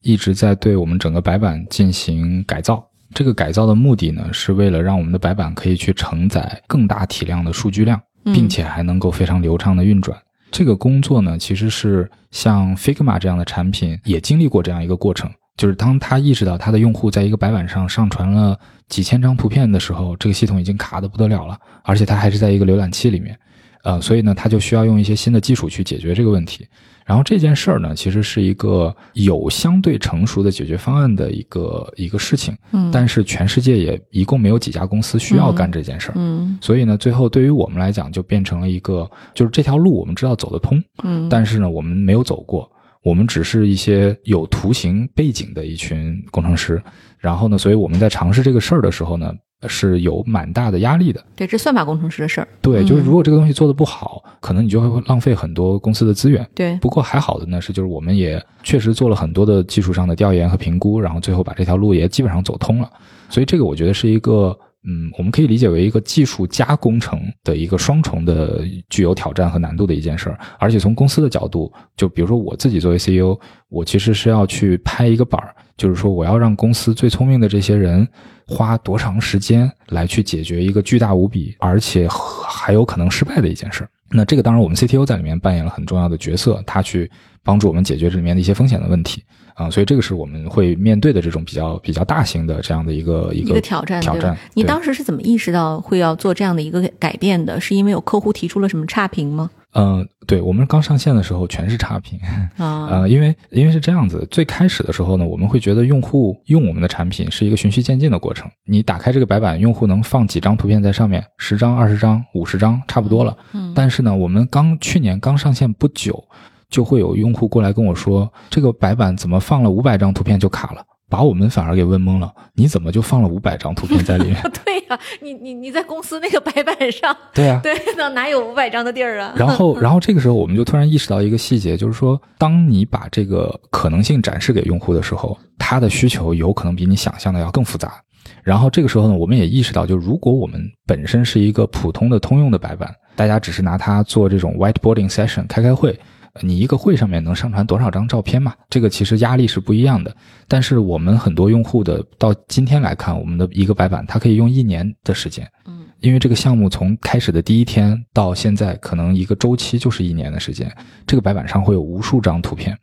[0.09, 2.83] 一直在对我们整个白板进行改造。
[3.13, 10.19] 这个改造的目的呢，是为了让我们的白板可以去承载更大体量的数据量，嗯并且还能够非常流畅的运转。
[10.51, 23.39] 这个工作呢，其实是像 Figma 这样的产品也经历过这样一个过程，就是当他意识到他的用户在一个白板上上传了几千张图片的时候，这个系统已经卡得不得了了，而且它还是在一个浏览器里面，
[23.85, 26.67] 呃，所以呢，他就需要用一些新的技术去解决这个问题。
[27.09, 36.15] 然后这件事儿呢，其实是一个有相对成熟的解决方案的一个一个事情，嗯但是全世界也一共没有几家公司需要干这件事儿。
[36.17, 42.71] 嗯所以呢，最后对于我们来讲，就变成了一个，就是这条路我们知道走得通，嗯，但是呢，我们没有走过，
[43.03, 46.83] 我们只是一些有图形背景的一群工程师。
[47.19, 49.33] 然后呢，所以我们在尝试这个事儿的时候呢，
[49.67, 51.25] 是有蛮大的压力的。
[51.35, 52.49] 对，这算法工程师的事儿。
[52.61, 56.47] 对，就是嗯如果这个东西做的不好，可能你就会浪费很多公司的资源。
[56.55, 62.89] 对，不过还好的呢是，就是我们也确实做了很多的技术上的调研和评估，然后最后把这条路也基本上走通了。
[63.29, 70.39] 所以这个我觉得是一个，嗯，我们可以理解为一个技术加工程的一个双重的具有挑战和难度的一件事儿。
[70.59, 73.37] 而且从公司的角度，就比如说我自己作为 CEO，
[73.69, 78.07] 我其实是要去拍一个板儿，就是说我要让公司最聪明的这些人
[78.47, 83.91] 花多长时间来去解决一个巨大无比，而且还有可能失败的一件事儿。
[84.11, 87.11] 那这个当然，我们 CTO 在里面扮演了很重要的角色，他去
[87.43, 89.23] 帮助我们解决这里面的一些风险的问题
[89.55, 94.37] 啊、所以这个是我们会面对的这种比较比较大型的这样的一个一个一个挑战，挑战。
[94.55, 97.61] 你当时是怎么意识到会要做这样的一个改变的？
[97.61, 99.51] 是因为有客户提出了什么差评吗？
[99.75, 102.19] 嗯、对我们刚上线的时候全是差评，
[102.57, 108.51] 啊， 呃，因为因为是这样子，最开始的时候呢，我们会觉得用户用我们的产品是一个循序渐进的过程。
[108.65, 113.37] 你打开这个白板，用户能放几张图片在上面，十张、二十张、五十张，差不多了。
[113.53, 116.25] 嗯但是呢，我们刚去年刚上线不久，
[116.69, 122.33] 就会有用户过来跟我说，这个白板怎么放了五百张图片就卡了，把我们反而给问懵了。
[122.55, 124.37] 你怎么就放了五百张图片在里面？
[124.65, 129.33] 对呀、你你你在公司那个白板上， 对呀、对，那哪有五百张的地儿啊？
[129.37, 137.95] 然后， 然后这个时候我们就突然意识到一个细节，就是说，当你把这个可能性展示给用户的时候，他的需求有可能比你想象的要更复杂。
[138.43, 145.99] 然后这个时候呢，我们也意识到，就如果我们本身是一个普通的通用的白板，大家只是拿它做这种 whiteboarding session 开开会，呃
[146.43, 148.55] 你一个会上面能上传多少张照片嘛？
[148.71, 150.15] 这个其实压力是不一样的。
[150.47, 155.49] 但是我们很多用户的到今天来看，我们的一个白板它可以用一年的时间。
[155.67, 160.71] 嗯因为这个项目从开始的第一天到现在，可能一个周期就是一年的时间。
[161.05, 162.79] 这个白板上会有无数张图片，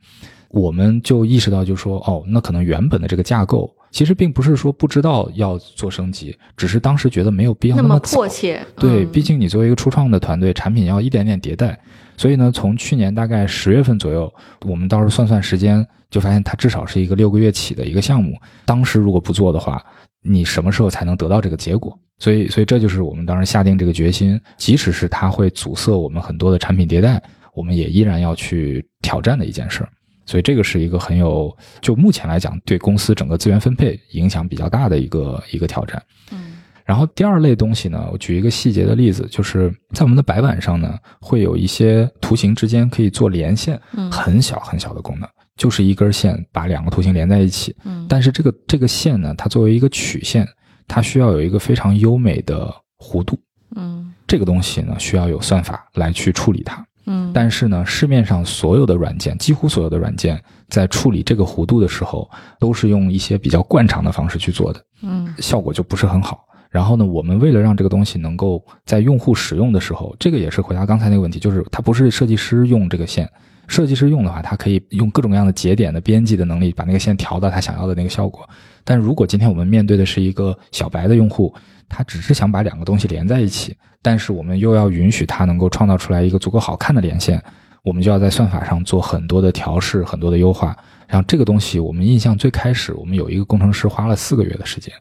[0.50, 11.80] 我们就意识到，就说哦，那可能原本的这个架构其实并不是说不知道要做升级，只是当时觉得没有必要那么么迫切，对，嗯毕竟你作为一个初创的团队，产品要一点点迭代，
[12.18, 14.34] 所以呢，从去年大概十月份左右，
[14.66, 18.40] 我们到时候算算时间，就发现它至少是一个六个月起的一个项目。
[18.66, 19.84] 当时如果不做的话，
[20.22, 21.98] 你什么时候才能得到这个结果？
[22.18, 27.22] 所以，所以这就是我们当时下定这个决心，即使是它会阻塞我们很多的产品迭代，
[27.54, 29.90] 我们也依然要去挑战的一件事儿。
[30.26, 36.02] 所以这个是一个很有，就目前来讲，对公司整个资源分配影响比较大的一个一个挑战。
[36.32, 36.55] 嗯
[36.86, 45.28] 然后第二类东西呢，我举一个细节的例子，就是在我们的白板上呢，会有一些图形之间可以做连线，嗯很小很小的功能，
[45.58, 47.76] 就是一根线把两个图形连在一起。
[47.86, 50.48] 嗯但是这个这个线呢，它作为一个曲线，
[50.88, 53.36] 它需要有一个非常优美的弧度。
[53.76, 56.86] 嗯这个东西呢，需要有算法来去处理它。
[57.08, 62.30] 嗯，但是呢，市面上所有的软件，几乎所有的软件，在处理这个弧度的时候，
[62.60, 64.84] 都是用一些比较惯常的方式去做的。
[65.02, 66.44] 嗯效果就不是很好。
[66.76, 73.32] 然后呢，我们为了让这个东西能够在用户使用的时候，这个也是回答刚才那个问题，就是它不是设计师用这个线，
[73.66, 78.46] 设计师用的话，它可以用各种各样的节点的编辑的能力，把那个线调到他想要的那个效果。
[78.84, 81.56] 但如果今天我们面对的是一个小白的用户，
[81.88, 87.42] 他只是想把两个东西连在一起，但是我们又要允许他能够创造出来一个足够好看的连线，
[87.84, 90.76] 我们就要在算法上做很多的调试，很多的优化。
[91.08, 94.94] 然后这个东西，我们印象最开始，我们有一个工程师花了四个月的时间，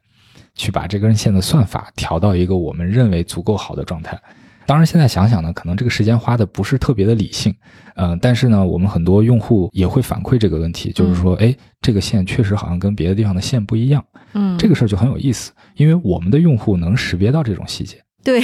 [0.55, 4.19] 去把这根线的算法调到一个我们认为足够好的状态。
[4.67, 7.55] 当然，现在想想呢，可能这个时间花的不是特别的理性，
[7.97, 14.03] 呃，但是呢，我们很多用户也会反馈这个问题，就是说，哎，这个线确实好像跟别的地方的线不一样，
[14.33, 18.43] 嗯，这个事儿就很有意思，因为我们的用户能识别到这种细节，对，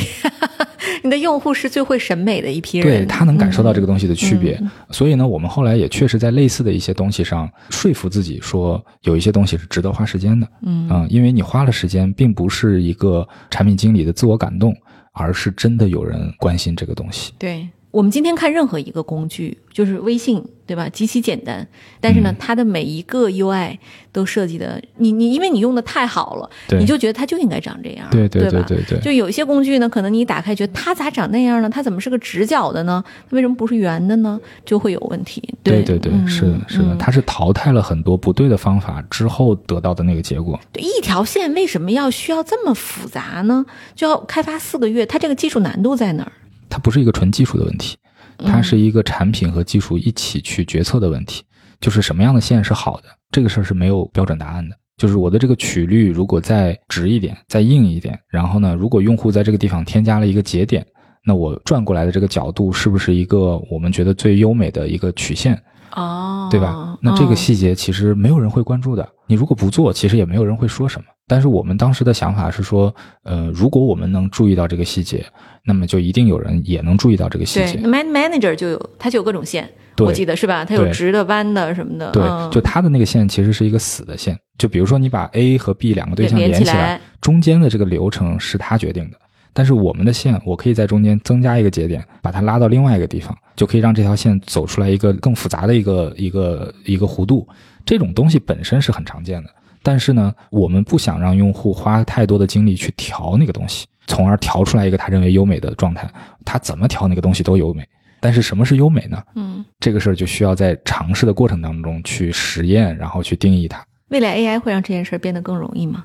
[1.02, 4.70] 你的用户是最会审美的一批人，对他能感受到这个东西的区别，嗯。
[4.90, 10.88] 所以呢，我们后来也确实在类似的一些东西上说服自己说，有一些东西是值得花时间的，嗯。
[10.90, 14.74] 嗯，因为你花了时间，并不是一个产品经理的自我感动，
[15.12, 17.32] 而是真的有人关心这个东西。
[17.38, 17.68] 对。
[17.90, 20.88] 我们今天看任何一个工具，就是微信，对吧？
[20.88, 21.66] 极其简单，
[22.00, 23.76] 但是呢，嗯它的每一个 UI
[24.12, 28.64] 都设计的，你你因为你用的太好了，你就觉得它就应该长这样，对对吧？
[28.68, 31.68] 对对对就有一些工具呢，可能你一打开觉得它咋长那样呢？
[31.68, 33.02] 它怎么是个直角的呢？
[33.28, 34.38] 它为什么不是圆的呢？
[34.64, 35.42] 就会有问题。
[35.64, 40.58] 对对对，嗯是的，是的，嗯它是淘汰了很多不对的方法之后得到的那个结果。
[40.72, 43.66] 对一条线为什么要需要这么复杂呢？
[43.96, 46.30] 就要开发四个月，它这个技术难度在哪儿？
[46.70, 47.98] 它不是一个纯技术的问题，
[48.38, 51.42] 嗯它是一个产品和技术一起去决策的问题。
[51.80, 54.76] 就是什么样的线是好的，这个事儿是没有标准答案的。
[54.98, 60.86] 就是我的这个曲率如果再直一点，再硬一点，然后呢，如果用户在这个地方添加了一个节点，
[61.24, 65.58] 那我转过来的这个角度是不是一个我们觉得最优美的一个曲线？
[65.92, 66.98] 哦，对吧？
[67.00, 69.08] 那这个哦细节其实没有人会关注的。
[69.26, 71.06] 你如果不做，其实也没有人会说什么。
[71.30, 75.24] 但是我们当时的想法是说，呃，如果我们能注意到这个细节，
[75.62, 77.78] 那么就一定有人也能注意到这个细对节。
[77.86, 80.64] ，Man Manager 就有，它就有各种线，我记得是吧？
[80.64, 82.10] 它有直的、弯的什么的。
[82.10, 84.36] 对，嗯就它的那个线其实是一个死的线。
[84.58, 89.16] 就比如说你把 A 和 B 两个对象连起连起来，来中间的这个流程是他决定的。
[89.52, 97.46] 但是我们的线，我可以在中间增加一个节点，把它拉到另外一个地方，就可以让这条线走出来一个更复杂的一个一个一个弧度。
[97.86, 99.50] 这种东西本身是很常见的，
[99.82, 106.08] 但是呢，我们不想让用户花太多的精力去调那个东西，从而调出来一个他认为优美的状态。
[106.44, 107.86] 他怎么调那个东西都优美。
[108.22, 109.22] 但是什么是优美呢？
[109.34, 113.82] 嗯，这个事儿就需要在尝试的过程当中去实验，然后去定义它。
[114.08, 116.04] 未来 AI 会让这件事儿变得更容易吗？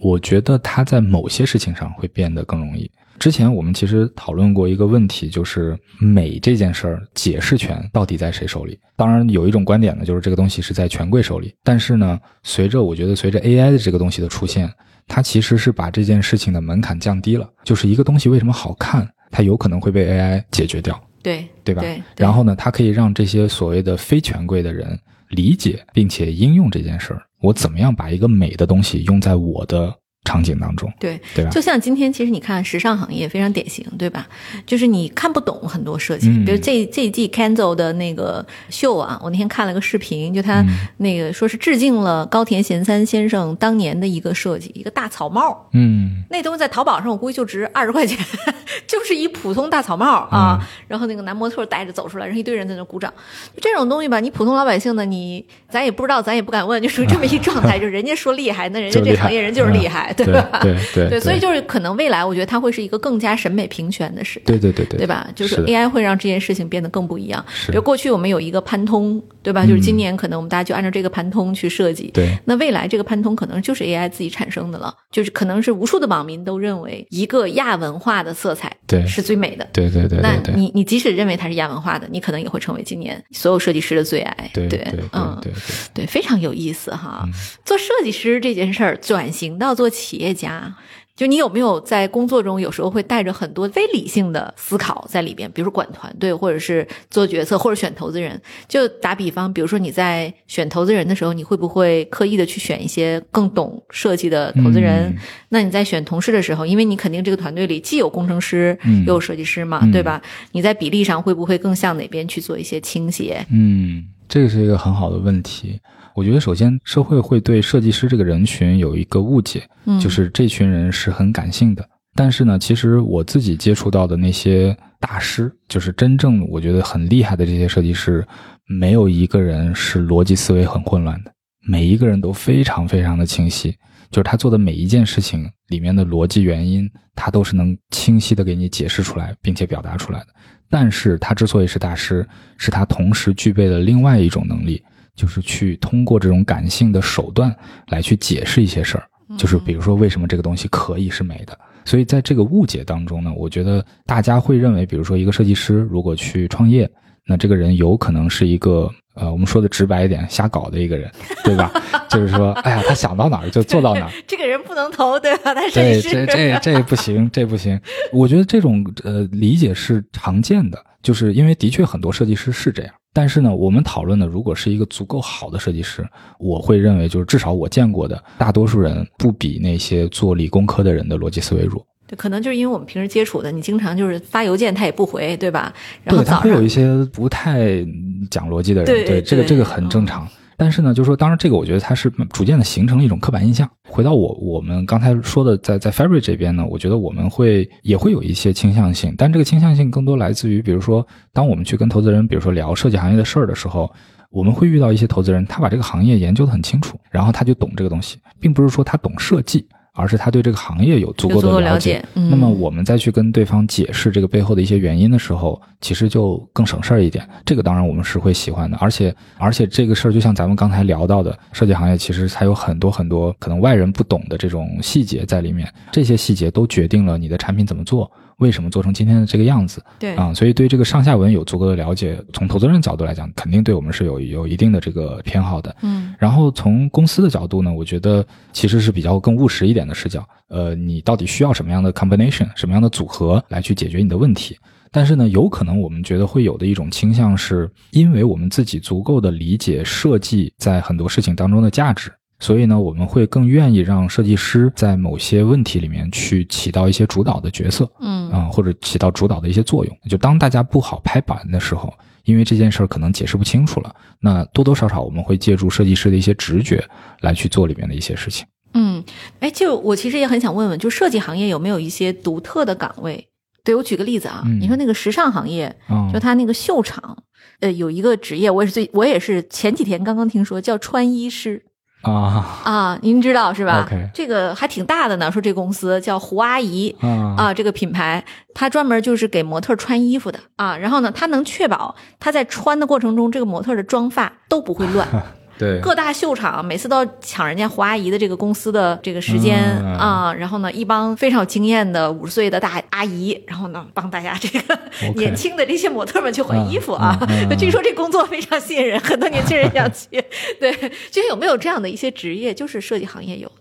[0.00, 2.88] 我觉得它在某些事情上会变得更容易。
[3.20, 8.80] 之前我们其实讨论过一个问题，就是美这件事儿解释权到底在谁手里？
[8.96, 11.54] 当然，有一种观点呢，就是这个东西是在权贵手里。
[11.62, 14.72] 但是呢，随着我觉得随着 AI 的这个东西的出现，
[15.06, 17.46] 它其实是把这件事情的门槛降低了。
[17.62, 20.98] 就是一个东西为什么好看，它有可能会被 AI 解决掉。
[21.22, 21.82] 对对吧？
[21.82, 24.98] 对对然后呢，它可以让这些所谓的非权贵的人
[25.28, 27.22] 理解并且应用这件事儿。
[27.42, 29.94] 我怎么样把一个美的东西用在我的
[30.24, 31.50] 场景当中，对，对吧？
[31.50, 34.28] 就像今天，其实你看时尚行业非常典型，对吧？
[34.66, 40.68] 就是你看不懂很多设计，嗯比如这这一季 Kenzo 的那个秀啊，我那天看了个视频，就他嗯
[40.98, 45.68] 那个说是致敬了高田贤三先生当年的一个设计，一个大草帽。
[45.72, 48.18] 嗯那东西在淘宝上，我估计就值二十块钱，
[48.86, 50.58] 就是一普通大草帽啊。
[50.60, 53.12] 嗯然后那个男模特戴着走出来，然后一堆人在那鼓掌。
[53.54, 57.78] 就这种东西吧，你普通老百姓呢，你咱也不知道，咱也不敢问，就属于这么一状态。
[57.80, 60.60] 就人家说厉害，那人家这行业人就是厉害，对吧？
[60.62, 64.44] 对对 对，所以就是可能未来，我觉得它会是一个更加审美平权的时代。
[64.46, 65.28] 对对对对对吧？
[65.34, 67.44] 就是 AI 会让这件事情变得更不一样。
[67.68, 69.64] 比如过去我们有一个潘通，对吧？
[69.66, 72.10] 就是今年可能我们大家就按照这个潘通去设计。
[72.14, 79.66] 对那未来这个潘通可能就是 AI 自己产生的了，就是可能是无数的网民都认为一个亚文化的色彩对是最美的。
[79.72, 84.50] 对对对那你你即使认为它是亚文化的，你可能也会成为今年所有设计师的最爱。
[84.52, 87.22] 对对对对嗯，对对，对，非常有意思哈。
[87.24, 87.32] 嗯
[87.64, 90.74] 做设计师这件事儿，转型到做企业家，
[91.14, 95.50] 就你有没有在工作中有时候会带着很多非理性的思考在里边？
[95.52, 98.40] 比如说管团队，或者是做决策，或者选投资人。
[98.66, 105.10] 就打比方，比如说你在选投资人的时候，你会不会刻意的去选一些更懂设计的投资人？
[105.10, 105.18] 嗯
[105.50, 110.22] 那你在选同事的时候，因为你肯定这个团队里既有工程师，嗯又有设计师嘛，嗯对吧？
[110.52, 113.44] 你在比例上会不会更向哪边去做一些倾斜？
[113.50, 115.80] 嗯，这个是一个很好的问题。
[116.14, 121.88] 我觉得首先社会会对设计师这个人群有一个误解，嗯就是这群人是很感性的。
[122.14, 128.26] 但是呢，其实我自己接触到的那些大师，就是真正我觉得很厉害的这些设计师，
[128.66, 131.32] 没有一个人是逻辑思维很混乱的，
[131.66, 133.74] 每一个人都非常非常的清晰。
[134.10, 140.26] 就是他做的每一件事情里面的逻辑原因，他都是能清晰的给你解释出来，并且表达出来的。
[140.68, 144.82] 但是他之所以是大师，是他同时具备了另外一种能力，
[145.20, 147.54] 就是去通过这种感性的手段
[147.88, 149.04] 来去解释一些事儿。
[149.36, 151.58] 就是比如说为什么这个东西可以是美的。
[151.84, 156.90] 所以在这个误解当中呢，我觉得大家会认为，比如说一个设计师如果去创业，
[157.26, 161.10] 那这个人有可能是一个呃，我们说的直白一点，瞎搞的一个人，
[161.44, 161.70] 对吧？
[162.08, 164.10] 就是说，哎呀，他想到哪儿就做到哪儿。
[164.26, 165.54] 这个人不能投，对吧？
[165.54, 167.80] 他对，是这这这不行，这不行。
[168.12, 172.92] 我觉得这种呃理解是常见的，就是因为的确很多设计师是这样。
[173.12, 176.06] 但是呢，我们讨论的如果是一个足够好的设计师，
[176.38, 181.84] 我会认为就是至少我见过的大多数人不比那些做理工科的人的逻辑思维弱。
[182.06, 185.72] 对，可能就是因为我们平时接触的，你经常就是发邮件他也不回，对吧？
[186.04, 187.84] 然后对，他会有一些不太
[188.30, 190.26] 讲逻辑的人，对这个这个很正常。
[190.60, 193.66] 但是呢，就是说，当然这个我觉得它是逐渐的形成了一种刻板印象。
[193.88, 203.90] 回到我我们刚才说的，在在 Fabric 这边呢，我觉得我们会也会有一些倾向性，但这个倾向性更多来自于，比如说，当我们去跟投资人，比如说聊设计行业的事儿的时候，
[204.28, 209.66] 我们会遇到一些投资人，他把这个行业研究得很清楚，然后他就懂这个东西，并不是说他懂设计。
[210.00, 217.28] 而是他对这个行业有足够的了解，那么我们再去跟对方解释这个背后的一些原因的时候，其实就更省事儿一点。
[217.44, 228.10] 这个当然我们是会喜欢的，而且而且这个事儿就像咱们刚才聊到的，设计行业其实还有很多很多可能外人不懂的这种细节在里面，这些细节都决定了你的产品怎么做。
[228.40, 229.82] 为什么做成今天的这个样子？
[229.98, 235.74] 对啊，所以对这个上下文有足够的了解，从投资人角度来讲，肯定对我们是有有一定的这个偏好的。
[235.82, 240.26] 嗯，然后从公司的角度呢，我觉得其实是比较更务实一点的视角。
[240.48, 244.58] 呃，你到底需要什么样的 combination，什么样的组合来去解决你的问题？
[244.90, 252.10] 但是呢，有可能我们觉得会有的一种倾向是，因为我们自己足够的理解设计在很多事情当中的价值。
[252.40, 259.96] 所以呢，我们会更愿意让设计师在某些问题里面去起到一些主导的角色，嗯啊，或者起到主导的一些作用。
[260.08, 261.92] 就当大家不好拍板的时候，
[262.24, 266.82] 因为这件事儿可能解释不清楚了，那多多少少我们会借助设计师的一些直觉
[267.20, 268.46] 来去做里面的一些事情。
[268.72, 269.04] 嗯，
[269.40, 273.28] 哎，就我其实也很想问问，就设计行业有没有一些独特的岗位？
[273.62, 275.76] 对我举个例子啊，你说那个时尚行业，
[276.10, 277.22] 就他那个秀场，
[277.60, 281.62] 呃，有一个职业，我也是最，我也是前几天刚刚听说，叫穿衣师。
[282.02, 285.30] 啊啊，您知道是吧这个还挺大的呢。
[285.30, 286.94] 说这公司叫胡阿姨
[287.36, 288.24] 啊，这个品牌，
[288.54, 290.76] 它专门就是给模特穿衣服的啊。
[290.76, 295.06] 然后呢，它能确保它在穿的过程中，这个模特的妆发都不会乱。
[295.60, 299.58] 对，各大秀场每次都要抢人家胡阿姨的这个公司的这个时间
[299.98, 304.78] 啊，然后呢，一帮非常有经验的五十岁的大阿姨，然后呢，帮大家这个
[305.16, 307.14] 年轻的这些模特们去换衣服啊。
[307.58, 310.24] 据说这工作非常吸引人，很多年轻人想去。
[310.58, 310.72] 对，
[311.12, 313.54] 就有没有这样的一些职业，就是设计行业有的？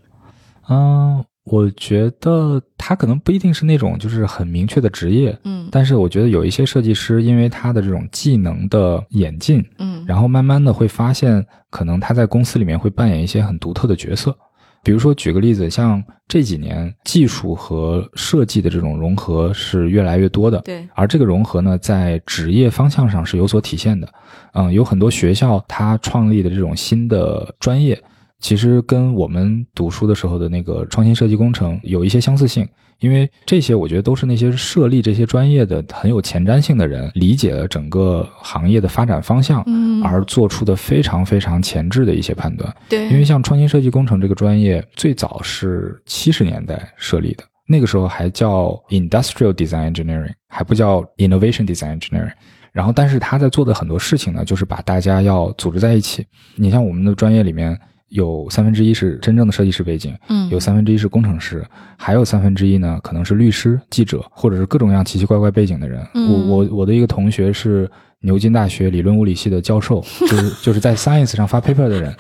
[0.70, 1.26] 嗯。
[1.52, 14.36] 我觉得他可能不一定是那种就是很明确的职业，嗯，但是我觉得有一些设计师，因为他的这种技能的演进，嗯，然后慢慢的会发现，可能他在公司里面会扮演一些很独特的角色。
[14.82, 24.08] 比如说举个例子，像这几年技术和设计的这种融合是越来越多的，对，而这个融合呢，在职业方向上是有所体现的。
[24.54, 28.02] 嗯，有很多学校它创立的这种新的专业。
[28.40, 32.66] 其实跟我们读书的时候的那个创新设计工程有一些相似性，
[33.00, 42.74] 因为这些我觉得都是那些设立这些专业的很有前瞻性的人理解了整个行业的发展方向，嗯，而做出的非常非常前置的一些判断。
[42.88, 52.32] 对，因为像创新设计工程这个专业最早是七十年代设立的，那个时候还叫 Industrial Design Engineering，还不叫 Innovation Design Engineering。
[52.72, 56.26] 然后，但是他在做的很多事情呢，就是把大家要组织在一起。
[56.56, 57.78] 你像我们的专业里面。
[58.10, 61.66] 有三分之一是真正的设计师背景，嗯，有三分之一是工程师，
[61.98, 66.06] 还有三分之一呢，可能是律师、记者，或者是各种各样奇奇怪怪背景的人。
[66.14, 67.90] 我我我的一个同学是
[68.22, 72.14] 牛津大学理论物理系的教授，就是 就是在 Science 上发 paper 的人。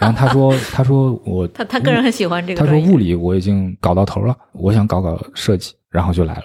[0.00, 2.60] 然后他说，他说我他他个人很喜欢这个。
[2.60, 6.44] 他说物理我已经搞到头了，我想搞搞设计，然后就来了。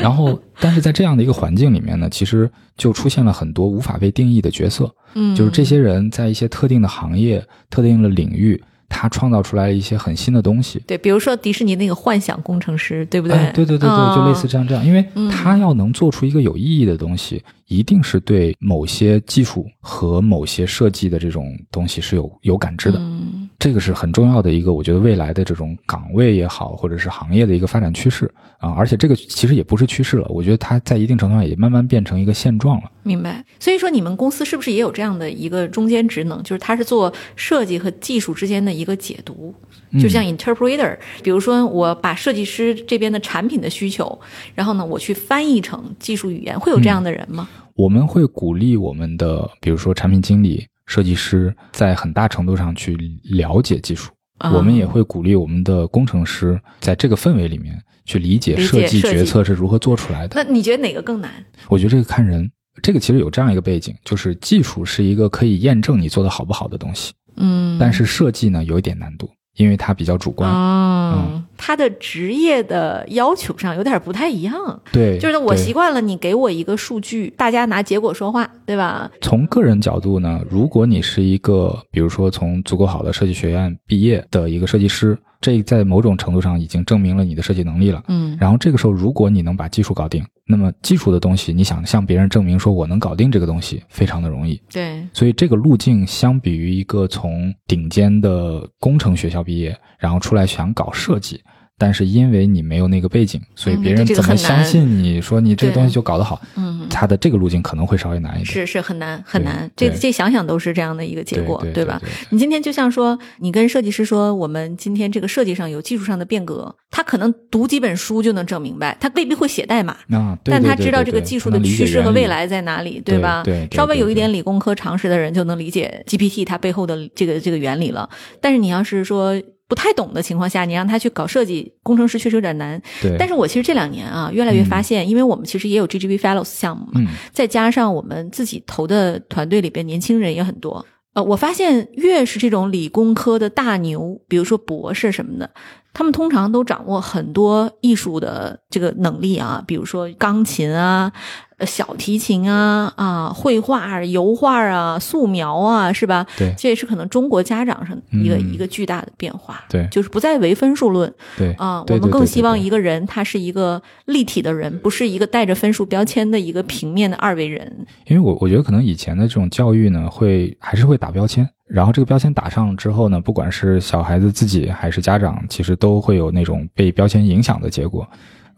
[0.00, 4.94] 然后，但是在这样的一个环境里面呢，其实就出现了很多无法被定义的角色。
[5.14, 10.80] 嗯，就是这些人在一些特定的行业、特定的领域，他创造出来了一些很新的东西。
[10.86, 13.36] 对，比如说迪士尼那个幻想工程师，对不对？
[13.52, 22.98] 对对对对，就类似这样这样，因为他要能做出一个有意义的东西，一定是对某些技术和某些设计的这种东西是有有感知的。
[23.00, 23.39] 嗯。
[23.60, 28.24] 这个是很重要的一个，我觉得未来的这种岗位也好，或者是行业的一个发展趋势
[28.58, 32.90] 啊，而且这个其实也不是趋势了，我觉得它在一定程度上也慢慢变成一个现状了。
[33.02, 33.44] 明白。
[33.58, 39.54] 所以说，你们公司是不是也有这样的一个中间职能，就是它是做设计和技术之间的一个解读，
[40.00, 44.18] 就像 interpreter，比如说我把设计师这边的产品的需求，
[44.54, 47.46] 然后呢，我去翻译成技术语言，会有这样的人吗？
[47.74, 50.66] 我们会鼓励我们的，比如说产品经理。
[50.90, 54.10] 设计师在很大程度上去了解技术，
[54.52, 60.42] 我们也会鼓励我们的工程师在这个氛围里面去理解设计决策是如何做出来的。
[60.42, 61.30] 那你觉得哪个更难？
[61.68, 62.50] 我觉得这个看人。
[62.82, 70.50] 这个其实有这样一个背景，就是技术是一个可以验证你做的好不好的东西，嗯，但是设计呢有一点难度，因为他比较主观。
[70.50, 74.80] 哦，他的职业的要求上有点不太一样。
[74.92, 79.10] 对，就是我习惯了你给我一个数据，大家拿结果说话，对吧？
[79.20, 88.02] 从个人角度呢，如果你是一个，比如说从足够好的设计学院毕业的一个设计师，这在某种程度上已经证明了你的设计能力了。
[88.08, 94.60] 嗯然后这个时候，如果你能把技术搞定，那么基础的东西，你想向别人证明说我能搞定这个东西，非常的容易。
[94.68, 101.40] 对，所以这个路径相比于一个从顶尖的工程学校毕业，然后出来想搞设计，
[101.80, 106.38] 但是因为你没有那个背景，所以嗯别人怎么相信你说你这个东西就搞得好？
[106.56, 108.44] 嗯，他的这个路径可能会稍微难一点。
[108.44, 111.98] 是是很难很难，这这想想都是这样的一个结果，对对吧？
[112.28, 119.96] 你今天就像说，你跟设计师说，我们今天这个设计上有技术上的变革，他可能读几本书就能整明白，他未必会写代码。
[120.10, 123.42] 啊，但他知道这个技术的趋势和未来在哪里，对吧？
[123.42, 128.06] 对对稍微有一点理工科常识的人就能理解 GPT 它背后的这个这个原理了。
[128.42, 129.40] 但是你要是说
[129.70, 132.82] 不太懂的情况下，你让他去搞设计，工程师确实有点难。
[133.00, 140.84] 对，但是我其实这两年啊，越来越发现，因为我们其实也有 GGV Fellows 项目嘛，嗯再加上我们自己投的团队里边年轻人也很多。
[141.12, 145.48] 呃，我发现越是这种理工科的大牛，比如说博士什么的，
[145.92, 151.12] 他们通常都掌握很多艺术的这个能力啊，比如说钢琴啊、
[151.58, 156.26] 呃小提琴啊、啊绘画、油画啊、素描啊，是吧？
[156.38, 159.64] 对这也是可能中国家长上一个、嗯一个巨大的变化。
[159.68, 167.86] 对就是不再唯分数论对啊，我们更希望一个人他是一个立体的人，不是一个带着分数标签的一个平面的二维人。
[168.06, 178.06] 因为我我觉得可能以前的这种教育呢，会还是会打标签，然后这个标签打上之后呢，不管是小孩子自己还是家长，其实都会有那种被标签影响的结果。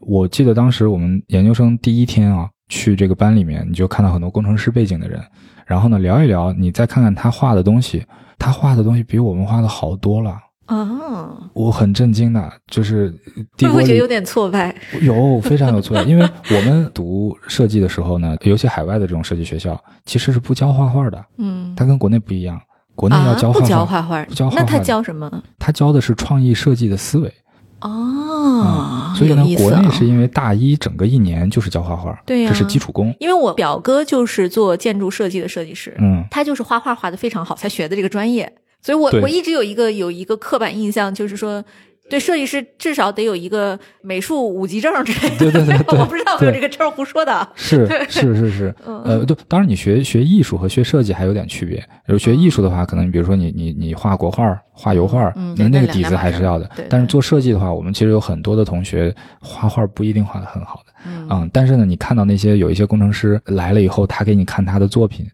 [0.01, 5.21] 我记得当时我们研究生第一天啊，去这个班里面，你就看到很多工程师背景的人，
[5.67, 8.03] 然后呢聊一聊，你再看看他画的东西，
[8.39, 10.37] 他画的东西比我们画的好多了。
[10.67, 13.11] 啊，我很震惊的，就是
[13.59, 14.75] 会不会觉得有点挫败？
[15.03, 22.59] 有非常有挫败，因为我们读设计的时候呢，尤其海外的这种设计学校，其实是不教画画的，嗯，它跟国内不一样。
[22.95, 25.43] 国内要啊，不教画画，教画画，不教画那他教什么？
[25.59, 27.33] 他教的是创意设计的思维
[27.81, 33.15] 哦，所以呢国内是因为大一整个一年就是教画画，对呀这是基础功。
[33.19, 38.53] 因为我表哥就是做建筑设计的设计师，嗯，他就是画画画的非常好，才学的这个专业。
[38.81, 41.65] 所以我对我一直有一个有一个刻板印象，就是说。
[42.13, 47.49] 对设计师至少得有一个美术五级证之类的，对对 对对我不知道有没有这个证，胡说的。
[47.55, 51.79] 是是是是， 嗯呃，对，当然你学学艺术和学设计还有点区别。
[52.05, 56.85] 如果学艺术的话，可能你比如说你你你画国画、画油画，嗯那那个底子还是要的对。
[56.91, 65.27] 但是做设计的话，我们其实有很多的同学画画不一定画的很好的，嗯嗯，但是呢，你看到那些有一些工程师来了以后，他给你看他的作品，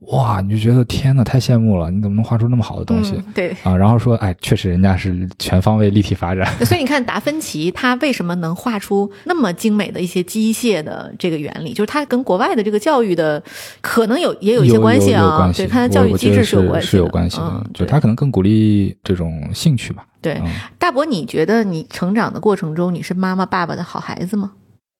[0.00, 3.14] 哇，你就觉得天呐，太羡慕了，你怎么能画出那么好的东西？
[3.16, 13.42] 嗯对，啊，然后说，哎，确实人家是全方位立体发展， 所以你看达芬奇他为什么能画出那么精美的一些机械的这个原理，就是他跟国外的这个教育的
[13.80, 20.04] 可能有也有一些关系啊，关系对，看他教育机我我觉得是制有关系是有关系的，就他可能更鼓励这种兴趣吧。
[20.20, 20.34] 对。
[20.34, 20.46] 嗯，
[20.78, 24.52] 大伯，你觉得你成长的过程中，你是妈妈爸爸的好孩子吗？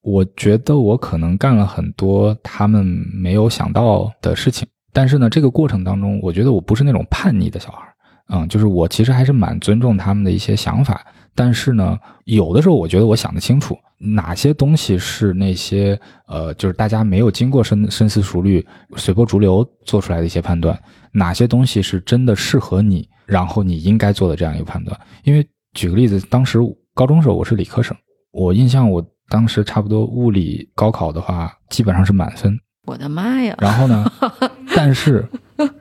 [0.03, 4.67] 我觉得我可能干了很多他们没有想到的事情，
[4.97, 7.87] 但是呢，这个过程当中，我觉得我不是那种叛逆的小孩，
[8.31, 18.67] 嗯，就是我其实还是蛮尊重他们的一些想法，但是呢，有的时候我觉得我想得清楚，哪些东西是那些呃，就是大家没有经过深深思熟虑、
[18.97, 20.81] 随波逐流做出来的一些判断，
[21.13, 24.99] 哪些东西是真的适合你，然后你应该做的这样一个判断。
[25.25, 26.59] 因为举个例子，当时
[26.95, 27.95] 高中时候我是理科生，
[28.33, 32.59] 我印象我当时差不多物理高考的话，基本上是满分。
[32.87, 33.55] 我的妈呀！
[33.61, 34.11] 然后呢，
[34.75, 35.27] 但是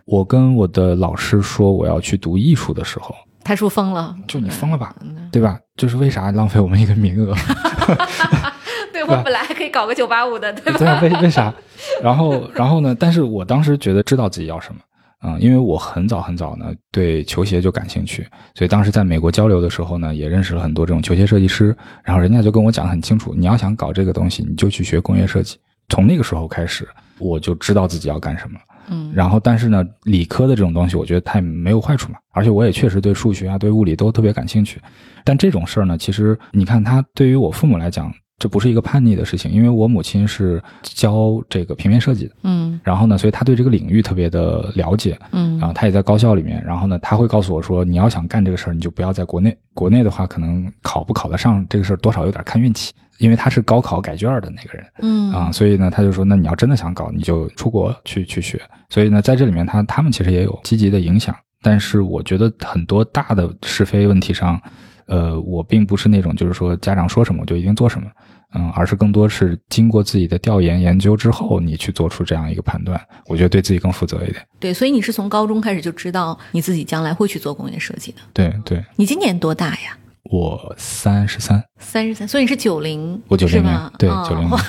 [0.05, 5.57] 我跟我的老师说我要去读艺术的时候，他说疯了，就你疯了吧，嗯对吧？
[5.77, 7.33] 就是为啥浪费我们一个名额？
[8.91, 10.79] 对我本来还可以搞个九八五的，对吧？
[10.79, 11.53] 对啊，为为啥？
[12.01, 12.95] 然后，然后呢？
[12.99, 14.79] 但是我当时觉得知道自己要什么，
[15.23, 18.25] 嗯，因为我很早很早呢对球鞋就感兴趣，
[18.55, 25.57] 所以当时在美国交流的时候呢，也认识了很多这种球鞋设计师，然后人家就跟我讲得很清楚，你要想搞这个东西，你就去学工业设计。
[25.89, 26.87] 从那个时候开始，
[27.19, 28.59] 我就知道自己要干什么。
[28.87, 32.19] 嗯，然后，但是呢，理科的这种东西，我觉得它也没有坏处嘛。
[32.33, 34.79] 而且我也确实对数学啊、对物理都特别感兴趣。
[35.23, 45.17] 但这种事儿呢，其实你看，它对于我父母来讲，这不是一个叛逆的事情，因为我母亲是教这个平面设计的，嗯然后呢，所以他对这个领域特别的了解。
[45.31, 49.57] 嗯然后他也在高校里面，然后呢，他会告诉我说，你要想干这个事儿，你就不要在国内。
[49.73, 58.61] 国内的话，可能考不考得上这个事儿，多少有点看运气因为他是高考改卷的那个人嗯啊，所以呢，他就说，那你要真的想搞，你就出国去去学。
[58.89, 64.61] 所以呢，在这里面他他们其实也有积极的影响，但是我觉得很多大的是非问题上，
[65.07, 68.07] 呃，我并不是那种就是说家长说什么我就一定做什么，
[68.53, 74.45] 嗯，而是更多是经过自己的调研研究之后，你去做出这样一个判断，我觉得对自己更负责一点。
[74.59, 78.17] 对，所以你是从高中开始就知道你自己将来会去做工业设计的。
[78.33, 79.97] 对对，你今年多大呀？
[80.25, 83.91] 我三十三，三十三，所以你是九零，我90是吧？
[83.97, 84.59] 对九零、哦年哇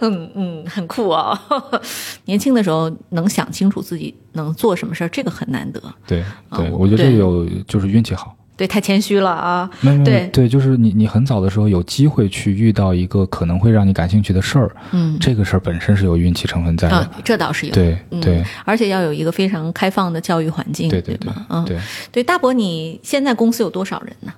[0.00, 1.38] 嗯嗯，很酷哦。
[2.26, 5.80] 年轻的时候能想清楚自己能做什么事儿，这个很难得。
[6.06, 8.36] 对对，我觉得这有就是运气好。
[8.62, 9.68] 对，太谦虚了啊。
[10.04, 16.94] 对对，就是你你很早的时候有机会去遇到一个可能会让你感兴趣的事儿，嗯，这个事儿本身是有运气成分在的。
[16.94, 17.74] 啊，这倒是有。
[17.74, 21.32] 对嗯对而且要有一个非常开放的教育环境，对对对？
[21.48, 21.76] 嗯，对，
[22.12, 22.22] 对。
[22.22, 24.32] 大伯，你现在公司有多少人呢？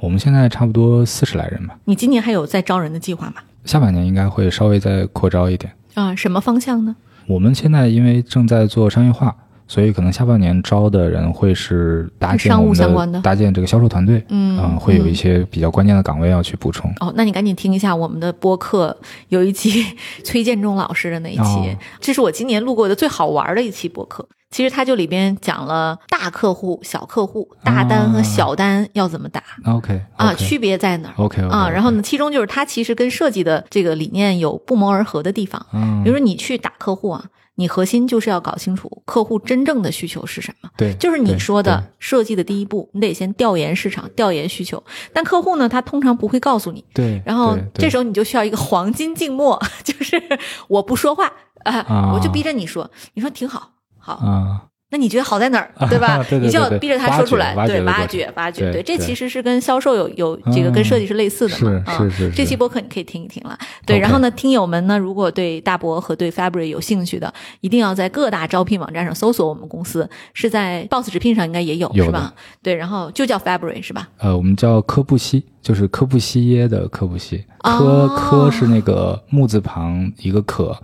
[0.00, 3.34] 我们现在差不多四十来人吧，你今年还有在招人的计划吗？
[3.64, 5.72] 下半年应该会稍微再扩招一点。
[5.94, 6.96] 啊，什么方向呢？
[7.28, 9.36] 我们现在因为正在做商业化，
[9.68, 16.90] 所以可能下半年招的人会是搭建商务相关的搭建这个销售团队，嗯啊会有嗯一些比较关键的岗位要去补充。
[17.00, 18.96] 哦，那你赶紧听一下我们的播客，
[19.28, 19.84] 有一期
[20.24, 24.26] 崔建忠老师的那一期，哦这是我今年录过的最好玩的一期播客。
[24.50, 31.68] 其实它就里边讲了大客户、小客户、大单和小单要怎么打、OK 啊，区别在哪儿 OK 啊？
[31.68, 35.66] 然后呢，其中就是它其实跟设计的这个理念有不谋而合的地方。
[35.74, 37.22] 嗯，比如说你去打客户啊，
[37.58, 40.70] 你核心就是要搞清楚客户真正的需求是什么。
[40.76, 44.80] 对，就是你说的设计的第一步，你得先调研市场、调研需求。
[45.12, 50.22] 但客户呢，他通常不会告诉你，对，然后这时候你就需要一个黄金静默， 就是
[50.68, 51.26] 我不说话
[51.64, 56.16] 啊、啊我就逼着你说，你说挺好，好，啊，那你觉得好在哪儿，对吧？
[56.30, 63.98] 对对对你就要逼着他说出来，对，挖掘挖掘对这其实是跟销售有有这个嗯跟设计是类似的嘛，啊是是是是这期播客你可以听一听了，对。
[63.98, 72.32] 然后呢，听友们呢，如果对大博和对 Fabric 有兴趣的，一定要在各大招聘网站上搜索我们公司，是在 Boss 直聘上应该也有，有是吧？
[72.62, 74.08] 对，然后就叫 Fabric 是吧？
[74.18, 80.74] 呃，我们叫科布西，就是科布西耶的科布西，科哦科是那个木字旁一个可，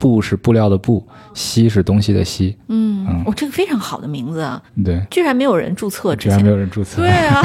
[0.00, 6.48] 布是布料的布，西是东西的西，嗯嗯，我、这个非常好的名字啊，对，居然没有人注册居然没。
[6.48, 7.42] 有人注册，对啊，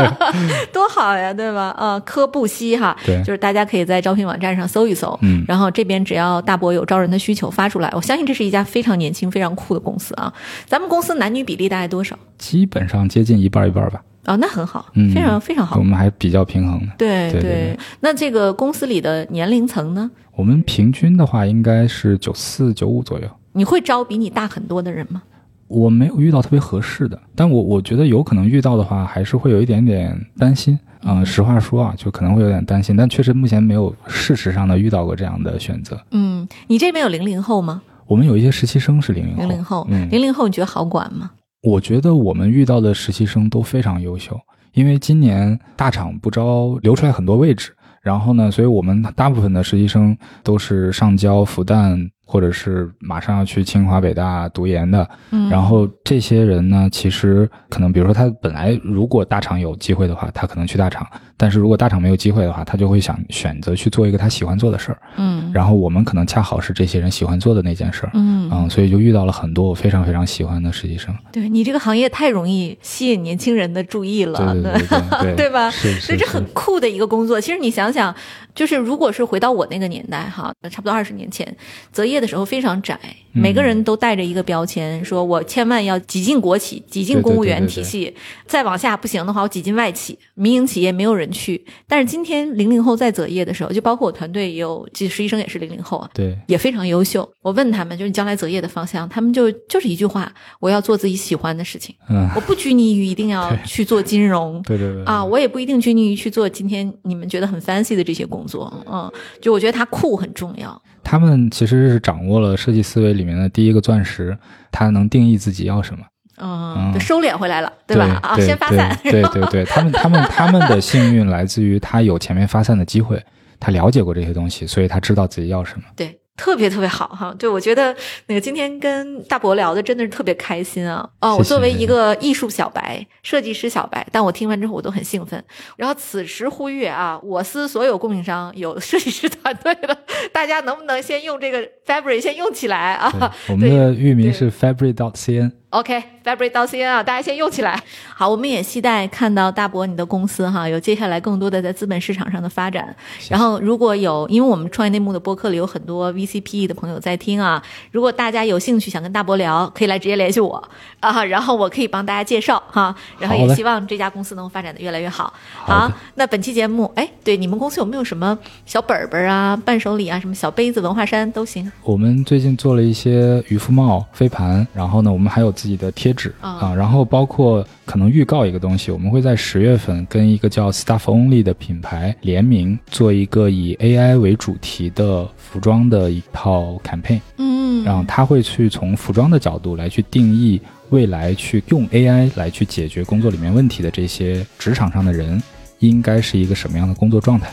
[0.72, 1.74] 多好呀，对吧？
[1.78, 10.30] 呃，科布西哈，对就是大家可以在招聘网站上搜一搜，嗯然后这边只要大博有招人的需求发出来，我相信这是一家非常年轻、非常酷的公司啊。
[10.66, 12.16] 咱们公司男女比例大概多少？
[12.36, 15.82] 基本上接近一半一半吧，啊、那很好，嗯非常非常好我。
[15.82, 16.92] 们还比较平衡的。
[16.98, 20.10] 对对对对那这个公司里的年龄层呢？
[20.34, 23.26] 我们平均的话应该是九四九五左右。
[23.52, 25.22] 你会招比你大很多的人吗？
[25.68, 30.78] 我没有遇到特别合适的，但我我觉得有可能遇到的话，还是会有一点点担心。
[31.08, 36.00] 嗯、实话说啊，就可能会有点担心，但确实目前没有事实上的遇到过这样的选择。
[36.10, 37.80] 嗯，你这边有零零后吗？
[38.06, 41.30] 我们有一些实习生是零零后，零零后，嗯，零零后你觉得好管吗？
[41.66, 44.38] 我觉得我们遇到的实习生都非常优秀，
[44.72, 55.08] 因为今年大厂不招，留出来很多位置，然后呢，所以我们大部分的实习生都是上交复旦，或者是马上要去清华北大读研的。
[55.30, 61.04] 嗯，然后这些人呢，其实可能，比如说他本来如果大厂有机会的话，他可能去大厂；
[61.36, 64.98] 但是如果大厂没有机会的话，他就会想选择去做一个他喜欢做的事儿。
[65.16, 68.10] 嗯然后我们可能恰好是这些人喜欢做的那件事儿。
[68.14, 71.14] 嗯嗯，所以就遇到了很多我非常非常喜欢的实习生。
[71.32, 75.70] 对你这个行业太容易吸引年轻人的注意了，对对对对对 对吧？
[75.70, 77.40] 是是是所以这很酷的一个工作。
[77.40, 78.14] 其实你想想，
[78.56, 81.46] 就是如果是回到我那个年代哈，差不多二十年前，
[81.92, 82.98] 择业的时候非常窄，
[83.34, 88.14] 嗯每个人都带着一个标签，说我千万要挤进国企，挤进公务员对对对体系，
[88.46, 91.62] 再往下不行的话，我挤进外企，民营企业没有人去。
[91.86, 97.28] 但是今天零零后在择业的时候，就包括我团队也有，这实习生也是零零后啊，对也非常优秀。
[97.42, 104.62] 我问他们，就是你将来择业的方向，他们就就是一句话：我要做自己喜欢的事情，嗯，我不拘泥于一定要去做金融。
[104.62, 114.36] 对对对啊，我也不一定拘泥于去做今天你们觉得很 fancy 的这些工作，嗯，就我觉得它酷很重要，他们其实是掌握了设计思维里面的第一个钻石，
[114.70, 116.04] 他能定义自己要什么，
[116.38, 116.92] 嗯，嗯。
[116.94, 118.18] 就收敛回来了，对吧？
[118.22, 123.22] 啊，先发散，对对对对，他们他们他们的幸运来自于他有前面发散的机会，
[123.58, 125.84] 他了解过这些东西，所以他知道自己要什么。
[125.94, 127.34] 对，特别特别好哈。
[127.38, 127.94] 对，我觉得
[128.26, 131.08] 那个今天跟大伯聊的真的是特别开心啊。
[131.20, 135.42] 哦，我作为一个艺术小白、设计师小白，但我听完之后我都很兴奋。
[135.76, 139.96] 然后此时呼吁啊，我司所有供应商有设计师团队的，
[140.32, 143.10] 大家能不能先用这个 Fabric 先用起来啊？
[143.48, 145.50] 我们的域名是 fabric dot cn。
[145.70, 147.78] OK，Fabric 到 CN 啊，大家先用起来。
[148.14, 152.94] 好，我们也期待看到大伯你的公司哈，有接下来更多的在资本市场上的发展。
[153.28, 157.60] 然后，如果有，因为我们创业内幕的播客里有很多 VCPE 的朋友在听啊，
[157.90, 160.62] 如果大家有兴趣想跟大伯聊，可以来直接联系我
[161.00, 162.94] 啊，然后我可以帮大家介绍哈。
[163.18, 165.34] 然后也希望这家公司能发展的越来越好。
[165.52, 171.70] 好，那本期节目，哎，对，你们公司有没有什么小本本啊、伴手礼啊、什么小杯子、文化衫都行？
[171.82, 175.52] 我们最近做了一些渔夫帽、飞盘，然后呢，我们还有。
[175.56, 187.20] 自己的贴纸啊，然后包括可能预告一个东西，我们会在十月份跟一个叫 Stuff Only 的品牌联名做一个以 AI 为主题的服装的一套 campaign。
[187.38, 190.60] 嗯，然后他会去从服装的角度来去定义
[190.90, 195.42] 未来去用 AI 来去解决工作里面问题的这些职场上的人
[195.80, 197.50] 应该是一个什么样的工作状态。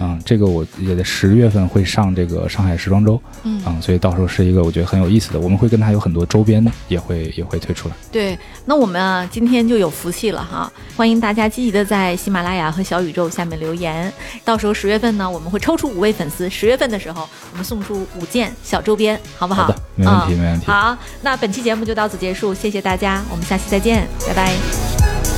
[0.00, 7.94] 嗯啊，这个我也在十月份会上这个上海时装周，嗯啊，所以到时候是一个我觉得很有意思的，我们会跟他有很多周边也会也会推出来。
[8.10, 14.12] 对，那我们啊今天就有福气了哈，欢迎大家积极的在喜马拉雅和小宇宙下面留言，
[14.44, 19.64] 到时候十月份呢我们会抽出五位粉丝，十月份的时候我们送出五件小周边，好不好？
[19.64, 20.66] 好的，没问题，没问题。
[20.66, 25.29] 好，那本期节目就到此结束，谢谢大家，我们下期再见，拜拜。